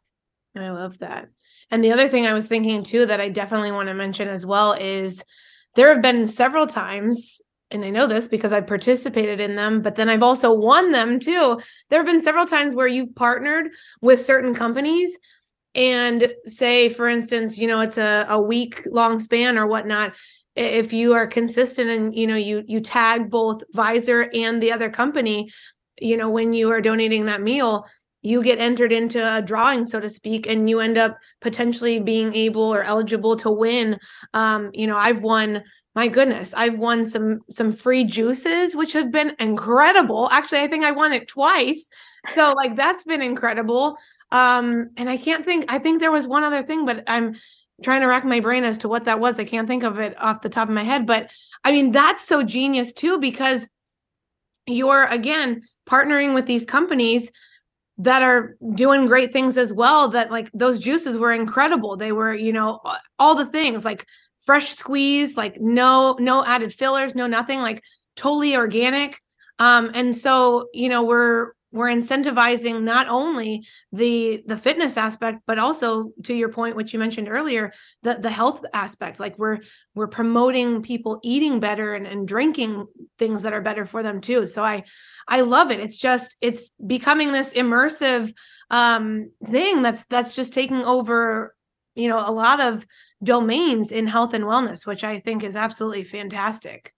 I 0.56 0.70
love 0.70 0.98
that 1.00 1.28
and 1.70 1.82
the 1.82 1.92
other 1.92 2.08
thing 2.08 2.26
i 2.26 2.32
was 2.32 2.46
thinking 2.46 2.82
too 2.82 3.06
that 3.06 3.20
i 3.20 3.28
definitely 3.28 3.72
want 3.72 3.88
to 3.88 3.94
mention 3.94 4.28
as 4.28 4.44
well 4.44 4.72
is 4.72 5.24
there 5.74 5.92
have 5.92 6.02
been 6.02 6.26
several 6.28 6.66
times 6.66 7.40
and 7.70 7.84
I 7.84 7.90
know 7.90 8.06
this 8.06 8.28
because 8.28 8.52
I 8.52 8.60
participated 8.60 9.40
in 9.40 9.54
them, 9.54 9.82
but 9.82 9.94
then 9.94 10.08
I've 10.08 10.22
also 10.22 10.52
won 10.52 10.90
them 10.90 11.20
too. 11.20 11.60
There 11.90 11.98
have 11.98 12.06
been 12.06 12.22
several 12.22 12.46
times 12.46 12.74
where 12.74 12.86
you've 12.86 13.14
partnered 13.14 13.68
with 14.00 14.24
certain 14.24 14.54
companies 14.54 15.18
and 15.74 16.32
say, 16.46 16.88
for 16.88 17.08
instance, 17.08 17.58
you 17.58 17.68
know, 17.68 17.80
it's 17.80 17.98
a, 17.98 18.26
a 18.28 18.40
week 18.40 18.82
long 18.86 19.20
span 19.20 19.58
or 19.58 19.66
whatnot. 19.66 20.14
If 20.56 20.92
you 20.92 21.12
are 21.12 21.26
consistent 21.26 21.88
and 21.90 22.14
you 22.14 22.26
know 22.26 22.34
you 22.34 22.64
you 22.66 22.80
tag 22.80 23.30
both 23.30 23.62
Vizer 23.76 24.28
and 24.36 24.60
the 24.60 24.72
other 24.72 24.90
company, 24.90 25.50
you 26.00 26.16
know, 26.16 26.30
when 26.30 26.52
you 26.52 26.70
are 26.72 26.80
donating 26.80 27.26
that 27.26 27.42
meal, 27.42 27.86
you 28.22 28.42
get 28.42 28.58
entered 28.58 28.92
into 28.92 29.20
a 29.36 29.40
drawing 29.40 29.86
so 29.86 30.00
to 30.00 30.10
speak 30.10 30.46
and 30.46 30.68
you 30.68 30.80
end 30.80 30.98
up 30.98 31.16
potentially 31.40 32.00
being 32.00 32.34
able 32.34 32.62
or 32.62 32.82
eligible 32.82 33.36
to 33.36 33.50
win. 33.50 33.98
Um 34.34 34.70
you 34.72 34.86
know 34.86 34.96
i've 34.96 35.22
won 35.22 35.62
my 35.94 36.08
goodness 36.08 36.52
i've 36.56 36.78
won 36.78 37.04
some 37.04 37.40
some 37.50 37.72
free 37.72 38.04
juices 38.04 38.74
which 38.74 38.92
have 38.92 39.10
been 39.10 39.34
incredible. 39.38 40.28
Actually 40.30 40.60
i 40.60 40.68
think 40.68 40.84
i 40.84 40.90
won 40.90 41.12
it 41.12 41.28
twice. 41.28 41.88
So 42.34 42.52
like 42.52 42.76
that's 42.76 43.04
been 43.04 43.22
incredible. 43.22 43.96
Um 44.32 44.90
and 44.96 45.08
i 45.08 45.16
can't 45.16 45.44
think 45.44 45.66
i 45.68 45.78
think 45.78 46.00
there 46.00 46.12
was 46.12 46.26
one 46.26 46.44
other 46.44 46.62
thing 46.62 46.84
but 46.86 47.04
i'm 47.06 47.36
trying 47.84 48.00
to 48.00 48.08
rack 48.08 48.24
my 48.24 48.40
brain 48.40 48.64
as 48.64 48.78
to 48.78 48.88
what 48.88 49.04
that 49.04 49.20
was. 49.20 49.38
I 49.38 49.44
can't 49.44 49.68
think 49.68 49.84
of 49.84 50.00
it 50.00 50.20
off 50.20 50.42
the 50.42 50.48
top 50.48 50.68
of 50.68 50.74
my 50.74 50.84
head 50.84 51.06
but 51.06 51.30
i 51.64 51.70
mean 51.70 51.92
that's 51.92 52.26
so 52.26 52.42
genius 52.42 52.92
too 52.92 53.18
because 53.20 53.68
you're 54.66 55.04
again 55.04 55.62
partnering 55.88 56.34
with 56.34 56.46
these 56.46 56.64
companies 56.64 57.30
that 57.98 58.22
are 58.22 58.56
doing 58.74 59.06
great 59.06 59.32
things 59.32 59.58
as 59.58 59.72
well 59.72 60.08
that 60.08 60.30
like 60.30 60.50
those 60.54 60.78
juices 60.78 61.18
were 61.18 61.32
incredible 61.32 61.96
they 61.96 62.12
were 62.12 62.32
you 62.32 62.52
know 62.52 62.80
all 63.18 63.34
the 63.34 63.46
things 63.46 63.84
like 63.84 64.06
fresh 64.48 64.74
squeeze, 64.74 65.36
like 65.36 65.60
no 65.60 66.16
no 66.18 66.42
added 66.42 66.72
fillers, 66.72 67.14
no 67.14 67.26
nothing, 67.26 67.60
like 67.60 67.82
totally 68.16 68.56
organic. 68.56 69.20
Um, 69.58 69.90
and 69.92 70.16
so 70.16 70.68
you 70.72 70.88
know 70.88 71.02
we're 71.02 71.52
we're 71.70 71.88
incentivizing 71.88 72.82
not 72.82 73.08
only 73.08 73.66
the 73.92 74.42
the 74.46 74.56
fitness 74.56 74.96
aspect 74.96 75.40
but 75.46 75.58
also 75.58 76.12
to 76.24 76.34
your 76.34 76.48
point 76.48 76.76
which 76.76 76.92
you 76.92 76.98
mentioned 76.98 77.28
earlier 77.28 77.72
the 78.02 78.14
the 78.14 78.30
health 78.30 78.64
aspect. 78.72 79.20
Like 79.20 79.38
we're 79.38 79.58
we're 79.94 80.08
promoting 80.08 80.82
people 80.82 81.20
eating 81.22 81.60
better 81.60 81.94
and, 81.94 82.06
and 82.06 82.26
drinking 82.26 82.86
things 83.18 83.42
that 83.42 83.52
are 83.52 83.60
better 83.60 83.84
for 83.84 84.02
them 84.02 84.20
too. 84.20 84.46
So 84.46 84.64
i 84.64 84.84
i 85.26 85.42
love 85.42 85.70
it. 85.70 85.80
It's 85.80 85.96
just 85.96 86.36
it's 86.40 86.70
becoming 86.86 87.32
this 87.32 87.52
immersive 87.52 88.32
um 88.70 89.30
thing 89.44 89.82
that's 89.82 90.04
that's 90.06 90.34
just 90.34 90.52
taking 90.52 90.84
over 90.84 91.54
you 91.94 92.08
know 92.08 92.18
a 92.18 92.32
lot 92.32 92.60
of 92.60 92.86
domains 93.22 93.92
in 93.92 94.06
health 94.06 94.34
and 94.34 94.44
wellness, 94.44 94.86
which 94.86 95.04
I 95.04 95.20
think 95.20 95.42
is 95.42 95.56
absolutely 95.56 96.04
fantastic. 96.04 96.94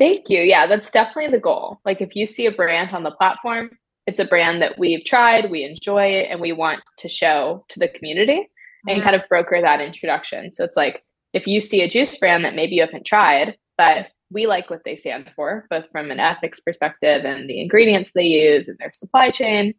Thank 0.00 0.30
you. 0.30 0.40
Yeah, 0.40 0.66
that's 0.66 0.90
definitely 0.90 1.30
the 1.30 1.42
goal. 1.42 1.78
Like 1.84 2.00
if 2.00 2.16
you 2.16 2.24
see 2.24 2.46
a 2.46 2.50
brand 2.50 2.94
on 2.94 3.02
the 3.02 3.10
platform, 3.10 3.78
it's 4.06 4.18
a 4.18 4.24
brand 4.24 4.62
that 4.62 4.78
we've 4.78 5.04
tried, 5.04 5.50
we 5.50 5.62
enjoy 5.62 6.06
it, 6.06 6.28
and 6.30 6.40
we 6.40 6.52
want 6.52 6.80
to 6.98 7.08
show 7.08 7.66
to 7.68 7.78
the 7.78 7.88
community 7.88 8.48
and 8.88 8.96
mm-hmm. 8.96 9.04
kind 9.04 9.14
of 9.14 9.28
broker 9.28 9.60
that 9.60 9.82
introduction. 9.82 10.52
So 10.52 10.64
it's 10.64 10.76
like 10.76 11.04
if 11.34 11.46
you 11.46 11.60
see 11.60 11.82
a 11.82 11.88
juice 11.88 12.16
brand 12.16 12.46
that 12.46 12.54
maybe 12.54 12.76
you 12.76 12.80
haven't 12.80 13.04
tried, 13.04 13.58
but 13.76 14.06
we 14.30 14.46
like 14.46 14.70
what 14.70 14.84
they 14.86 14.96
stand 14.96 15.30
for, 15.36 15.66
both 15.68 15.84
from 15.92 16.10
an 16.10 16.18
ethics 16.18 16.60
perspective 16.60 17.26
and 17.26 17.48
the 17.48 17.60
ingredients 17.60 18.12
they 18.12 18.24
use 18.24 18.68
and 18.68 18.78
their 18.78 18.92
supply 18.94 19.30
chain, 19.30 19.74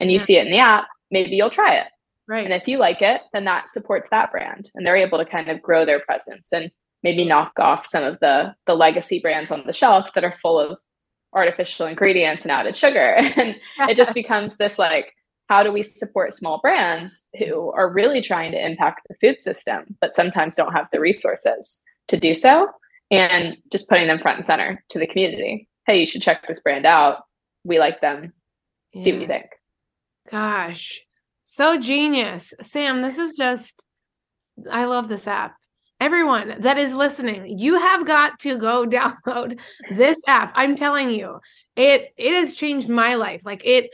and 0.00 0.10
you 0.10 0.18
yeah. 0.18 0.24
see 0.24 0.36
it 0.36 0.46
in 0.46 0.52
the 0.52 0.58
app, 0.58 0.86
maybe 1.10 1.34
you'll 1.34 1.48
try 1.48 1.76
it. 1.76 1.86
Right. 2.28 2.44
And 2.44 2.52
if 2.52 2.68
you 2.68 2.76
like 2.78 3.00
it, 3.00 3.22
then 3.32 3.46
that 3.46 3.70
supports 3.70 4.08
that 4.10 4.30
brand 4.30 4.70
and 4.74 4.86
they're 4.86 4.96
able 4.96 5.18
to 5.18 5.24
kind 5.24 5.48
of 5.48 5.62
grow 5.62 5.86
their 5.86 6.00
presence 6.00 6.52
and 6.52 6.70
maybe 7.02 7.24
knock 7.24 7.52
off 7.58 7.86
some 7.86 8.04
of 8.04 8.18
the 8.20 8.54
the 8.66 8.74
legacy 8.74 9.20
brands 9.20 9.50
on 9.50 9.62
the 9.66 9.72
shelf 9.72 10.08
that 10.14 10.24
are 10.24 10.34
full 10.40 10.58
of 10.58 10.78
artificial 11.34 11.86
ingredients 11.86 12.44
and 12.44 12.52
added 12.52 12.76
sugar. 12.76 13.16
And 13.36 13.56
it 13.88 13.96
just 13.96 14.14
becomes 14.22 14.56
this 14.56 14.78
like, 14.78 15.14
how 15.48 15.62
do 15.62 15.72
we 15.72 15.82
support 15.82 16.34
small 16.34 16.60
brands 16.62 17.26
who 17.38 17.70
are 17.72 17.92
really 17.92 18.20
trying 18.20 18.52
to 18.52 18.64
impact 18.64 19.06
the 19.08 19.16
food 19.20 19.42
system, 19.42 19.96
but 20.00 20.14
sometimes 20.14 20.56
don't 20.56 20.72
have 20.72 20.86
the 20.92 21.00
resources 21.00 21.82
to 22.08 22.16
do 22.16 22.34
so? 22.34 22.68
And 23.10 23.56
just 23.70 23.88
putting 23.88 24.08
them 24.08 24.20
front 24.20 24.38
and 24.38 24.46
center 24.46 24.82
to 24.88 24.98
the 24.98 25.06
community. 25.06 25.68
Hey, 25.86 26.00
you 26.00 26.06
should 26.06 26.22
check 26.22 26.46
this 26.46 26.60
brand 26.60 26.86
out. 26.86 27.24
We 27.64 27.78
like 27.78 28.00
them. 28.00 28.32
See 28.96 29.12
what 29.12 29.20
you 29.20 29.26
think. 29.26 29.46
Gosh, 30.30 31.00
so 31.44 31.78
genius. 31.78 32.54
Sam, 32.62 33.02
this 33.02 33.18
is 33.18 33.34
just, 33.34 33.84
I 34.70 34.86
love 34.86 35.08
this 35.08 35.26
app. 35.26 35.54
Everyone 36.02 36.56
that 36.58 36.78
is 36.78 36.92
listening, 36.92 37.60
you 37.60 37.78
have 37.78 38.04
got 38.04 38.40
to 38.40 38.58
go 38.58 38.84
download 38.88 39.60
this 39.88 40.18
app. 40.26 40.52
I'm 40.56 40.74
telling 40.74 41.10
you, 41.10 41.38
it 41.76 42.12
it 42.16 42.34
has 42.34 42.54
changed 42.54 42.88
my 42.88 43.14
life. 43.14 43.42
Like 43.44 43.62
it 43.64 43.88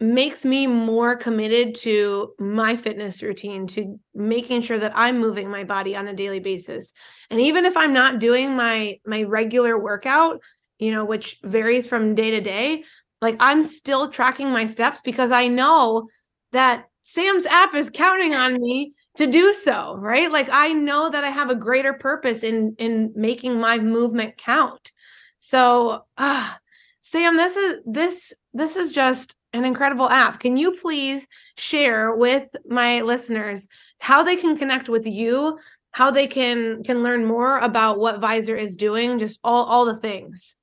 makes 0.00 0.44
me 0.44 0.66
more 0.66 1.14
committed 1.14 1.76
to 1.76 2.32
my 2.40 2.74
fitness 2.76 3.22
routine, 3.22 3.68
to 3.68 4.00
making 4.16 4.62
sure 4.62 4.78
that 4.78 4.96
I'm 4.96 5.20
moving 5.20 5.48
my 5.48 5.62
body 5.62 5.94
on 5.94 6.08
a 6.08 6.14
daily 6.14 6.40
basis. 6.40 6.92
And 7.30 7.40
even 7.40 7.64
if 7.66 7.76
I'm 7.76 7.92
not 7.92 8.18
doing 8.18 8.56
my 8.56 8.98
my 9.06 9.22
regular 9.22 9.78
workout, 9.78 10.40
you 10.80 10.90
know, 10.90 11.04
which 11.04 11.38
varies 11.44 11.86
from 11.86 12.16
day 12.16 12.32
to 12.32 12.40
day, 12.40 12.82
like 13.22 13.36
I'm 13.38 13.62
still 13.62 14.10
tracking 14.10 14.50
my 14.50 14.66
steps 14.66 15.00
because 15.04 15.30
I 15.30 15.46
know 15.46 16.08
that 16.50 16.86
Sam's 17.04 17.46
app 17.46 17.76
is 17.76 17.90
counting 17.90 18.34
on 18.34 18.60
me 18.60 18.92
to 19.18 19.26
do 19.26 19.52
so, 19.52 19.96
right? 19.96 20.30
Like 20.30 20.48
I 20.50 20.72
know 20.72 21.10
that 21.10 21.24
I 21.24 21.30
have 21.30 21.50
a 21.50 21.56
greater 21.56 21.92
purpose 21.92 22.44
in 22.44 22.76
in 22.78 23.12
making 23.16 23.58
my 23.60 23.78
movement 23.78 24.36
count. 24.36 24.92
So, 25.38 26.04
uh, 26.16 26.52
Sam, 27.00 27.36
this 27.36 27.56
is 27.56 27.80
this 27.84 28.32
this 28.54 28.76
is 28.76 28.92
just 28.92 29.34
an 29.52 29.64
incredible 29.64 30.08
app. 30.08 30.38
Can 30.38 30.56
you 30.56 30.76
please 30.76 31.26
share 31.56 32.14
with 32.14 32.44
my 32.68 33.00
listeners 33.00 33.66
how 33.98 34.22
they 34.22 34.36
can 34.36 34.56
connect 34.56 34.88
with 34.88 35.04
you, 35.04 35.58
how 35.90 36.12
they 36.12 36.28
can 36.28 36.84
can 36.84 37.02
learn 37.02 37.24
more 37.24 37.58
about 37.58 37.98
what 37.98 38.20
Vizer 38.20 38.56
is 38.60 38.76
doing, 38.76 39.18
just 39.18 39.40
all 39.42 39.64
all 39.64 39.84
the 39.84 39.96
things? 39.96 40.54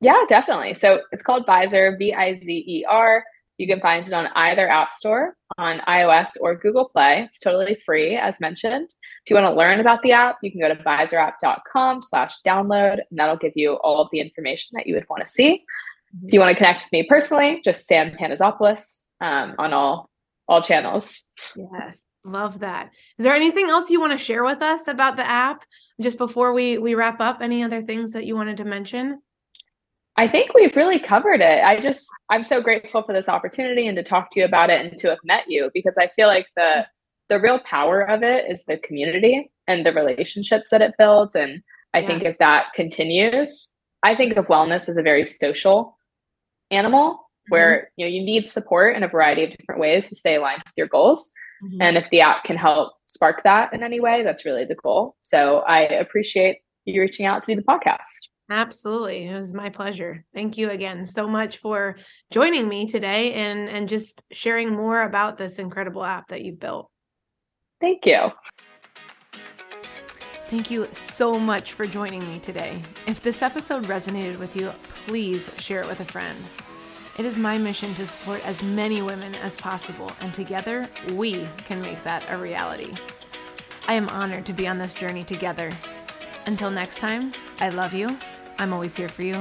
Yeah, 0.00 0.20
definitely. 0.28 0.74
So 0.74 1.00
it's 1.12 1.22
called 1.22 1.46
Vizer, 1.46 1.96
V 1.96 2.12
I 2.12 2.34
Z 2.34 2.64
E 2.66 2.84
R. 2.88 3.24
You 3.58 3.66
can 3.68 3.80
find 3.80 4.04
it 4.04 4.12
on 4.12 4.28
either 4.34 4.68
app 4.68 4.92
store 4.92 5.36
on 5.58 5.78
iOS 5.88 6.30
or 6.40 6.56
Google 6.56 6.88
Play. 6.88 7.26
It's 7.28 7.38
totally 7.38 7.76
free, 7.86 8.16
as 8.16 8.40
mentioned. 8.40 8.90
If 9.24 9.30
you 9.30 9.36
want 9.36 9.46
to 9.46 9.56
learn 9.56 9.80
about 9.80 10.02
the 10.02 10.12
app, 10.12 10.38
you 10.42 10.50
can 10.50 10.60
go 10.60 10.68
to 10.68 10.74
vizerapp.com 10.74 12.02
slash 12.02 12.40
download, 12.44 12.94
and 12.94 13.18
that'll 13.18 13.36
give 13.36 13.52
you 13.54 13.74
all 13.74 14.02
of 14.02 14.08
the 14.10 14.20
information 14.20 14.70
that 14.74 14.86
you 14.86 14.94
would 14.94 15.08
want 15.08 15.24
to 15.24 15.30
see. 15.30 15.64
If 16.24 16.32
you 16.32 16.40
want 16.40 16.50
to 16.50 16.56
connect 16.56 16.82
with 16.82 16.92
me 16.92 17.06
personally, 17.08 17.60
just 17.64 17.86
Sam 17.86 18.12
Pantazopoulos 18.12 19.02
um, 19.20 19.54
on 19.58 19.72
all 19.72 20.10
all 20.46 20.62
channels. 20.62 21.24
Yes, 21.56 22.04
love 22.24 22.60
that. 22.60 22.90
Is 23.18 23.24
there 23.24 23.34
anything 23.34 23.68
else 23.70 23.88
you 23.88 24.00
want 24.00 24.12
to 24.12 24.24
share 24.24 24.44
with 24.44 24.62
us 24.62 24.88
about 24.88 25.16
the 25.16 25.26
app 25.26 25.64
just 26.00 26.18
before 26.18 26.52
we 26.52 26.78
we 26.78 26.94
wrap 26.94 27.20
up? 27.20 27.38
Any 27.40 27.62
other 27.62 27.82
things 27.82 28.12
that 28.12 28.26
you 28.26 28.36
wanted 28.36 28.58
to 28.58 28.64
mention? 28.64 29.20
I 30.16 30.28
think 30.28 30.54
we've 30.54 30.74
really 30.76 30.98
covered 30.98 31.40
it. 31.40 31.64
I 31.64 31.80
just 31.80 32.06
I'm 32.30 32.44
so 32.44 32.60
grateful 32.60 33.02
for 33.02 33.12
this 33.12 33.28
opportunity 33.28 33.86
and 33.86 33.96
to 33.96 34.02
talk 34.02 34.30
to 34.30 34.40
you 34.40 34.46
about 34.46 34.70
it 34.70 34.84
and 34.84 34.96
to 34.98 35.08
have 35.08 35.18
met 35.24 35.44
you 35.48 35.70
because 35.74 35.98
I 35.98 36.06
feel 36.08 36.28
like 36.28 36.46
the 36.56 36.86
the 37.28 37.40
real 37.40 37.58
power 37.60 38.02
of 38.02 38.22
it 38.22 38.50
is 38.50 38.64
the 38.64 38.78
community 38.78 39.50
and 39.66 39.84
the 39.84 39.92
relationships 39.92 40.70
that 40.70 40.82
it 40.82 40.94
builds. 40.98 41.34
And 41.34 41.62
I 41.94 42.00
yeah. 42.00 42.06
think 42.06 42.22
if 42.24 42.38
that 42.38 42.66
continues, 42.74 43.72
I 44.02 44.14
think 44.14 44.36
of 44.36 44.46
wellness 44.46 44.88
as 44.88 44.98
a 44.98 45.02
very 45.02 45.26
social 45.26 45.96
animal 46.70 47.14
mm-hmm. 47.14 47.54
where 47.54 47.90
you 47.96 48.04
know 48.04 48.10
you 48.10 48.22
need 48.22 48.46
support 48.46 48.96
in 48.96 49.02
a 49.02 49.08
variety 49.08 49.44
of 49.44 49.50
different 49.50 49.80
ways 49.80 50.08
to 50.10 50.16
stay 50.16 50.36
aligned 50.36 50.62
with 50.64 50.74
your 50.76 50.86
goals. 50.86 51.32
Mm-hmm. 51.64 51.82
And 51.82 51.96
if 51.96 52.08
the 52.10 52.20
app 52.20 52.44
can 52.44 52.56
help 52.56 52.92
spark 53.06 53.42
that 53.42 53.72
in 53.72 53.82
any 53.82 53.98
way, 53.98 54.22
that's 54.22 54.44
really 54.44 54.64
the 54.64 54.76
goal. 54.76 55.16
So 55.22 55.58
I 55.60 55.80
appreciate 55.80 56.58
you 56.84 57.00
reaching 57.00 57.26
out 57.26 57.42
to 57.44 57.54
do 57.54 57.60
the 57.60 57.66
podcast. 57.66 58.28
Absolutely. 58.50 59.26
It 59.26 59.34
was 59.36 59.54
my 59.54 59.70
pleasure. 59.70 60.24
Thank 60.34 60.58
you 60.58 60.70
again 60.70 61.06
so 61.06 61.26
much 61.26 61.58
for 61.58 61.96
joining 62.30 62.68
me 62.68 62.86
today 62.86 63.32
and 63.32 63.68
and 63.68 63.88
just 63.88 64.22
sharing 64.32 64.74
more 64.74 65.02
about 65.02 65.38
this 65.38 65.58
incredible 65.58 66.04
app 66.04 66.28
that 66.28 66.42
you've 66.42 66.60
built. 66.60 66.90
Thank 67.80 68.04
you. 68.04 68.30
Thank 70.48 70.70
you 70.70 70.86
so 70.92 71.38
much 71.38 71.72
for 71.72 71.86
joining 71.86 72.20
me 72.28 72.38
today. 72.38 72.80
If 73.06 73.22
this 73.22 73.40
episode 73.40 73.84
resonated 73.84 74.38
with 74.38 74.54
you, 74.54 74.70
please 75.06 75.50
share 75.58 75.80
it 75.80 75.88
with 75.88 76.00
a 76.00 76.04
friend. 76.04 76.38
It 77.18 77.24
is 77.24 77.36
my 77.36 77.58
mission 77.58 77.94
to 77.94 78.06
support 78.06 78.46
as 78.46 78.62
many 78.62 79.00
women 79.00 79.34
as 79.36 79.56
possible, 79.56 80.10
and 80.20 80.34
together 80.34 80.88
we 81.12 81.46
can 81.58 81.80
make 81.80 82.02
that 82.04 82.24
a 82.28 82.36
reality. 82.36 82.92
I 83.88 83.94
am 83.94 84.08
honored 84.10 84.44
to 84.46 84.52
be 84.52 84.68
on 84.68 84.78
this 84.78 84.92
journey 84.92 85.24
together. 85.24 85.70
Until 86.46 86.70
next 86.70 86.98
time, 86.98 87.32
I 87.58 87.70
love 87.70 87.94
you, 87.94 88.18
I'm 88.58 88.72
always 88.72 88.96
here 88.96 89.08
for 89.08 89.22
you, 89.22 89.36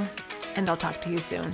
and 0.56 0.70
I'll 0.70 0.78
talk 0.78 1.02
to 1.02 1.10
you 1.10 1.20
soon. 1.20 1.54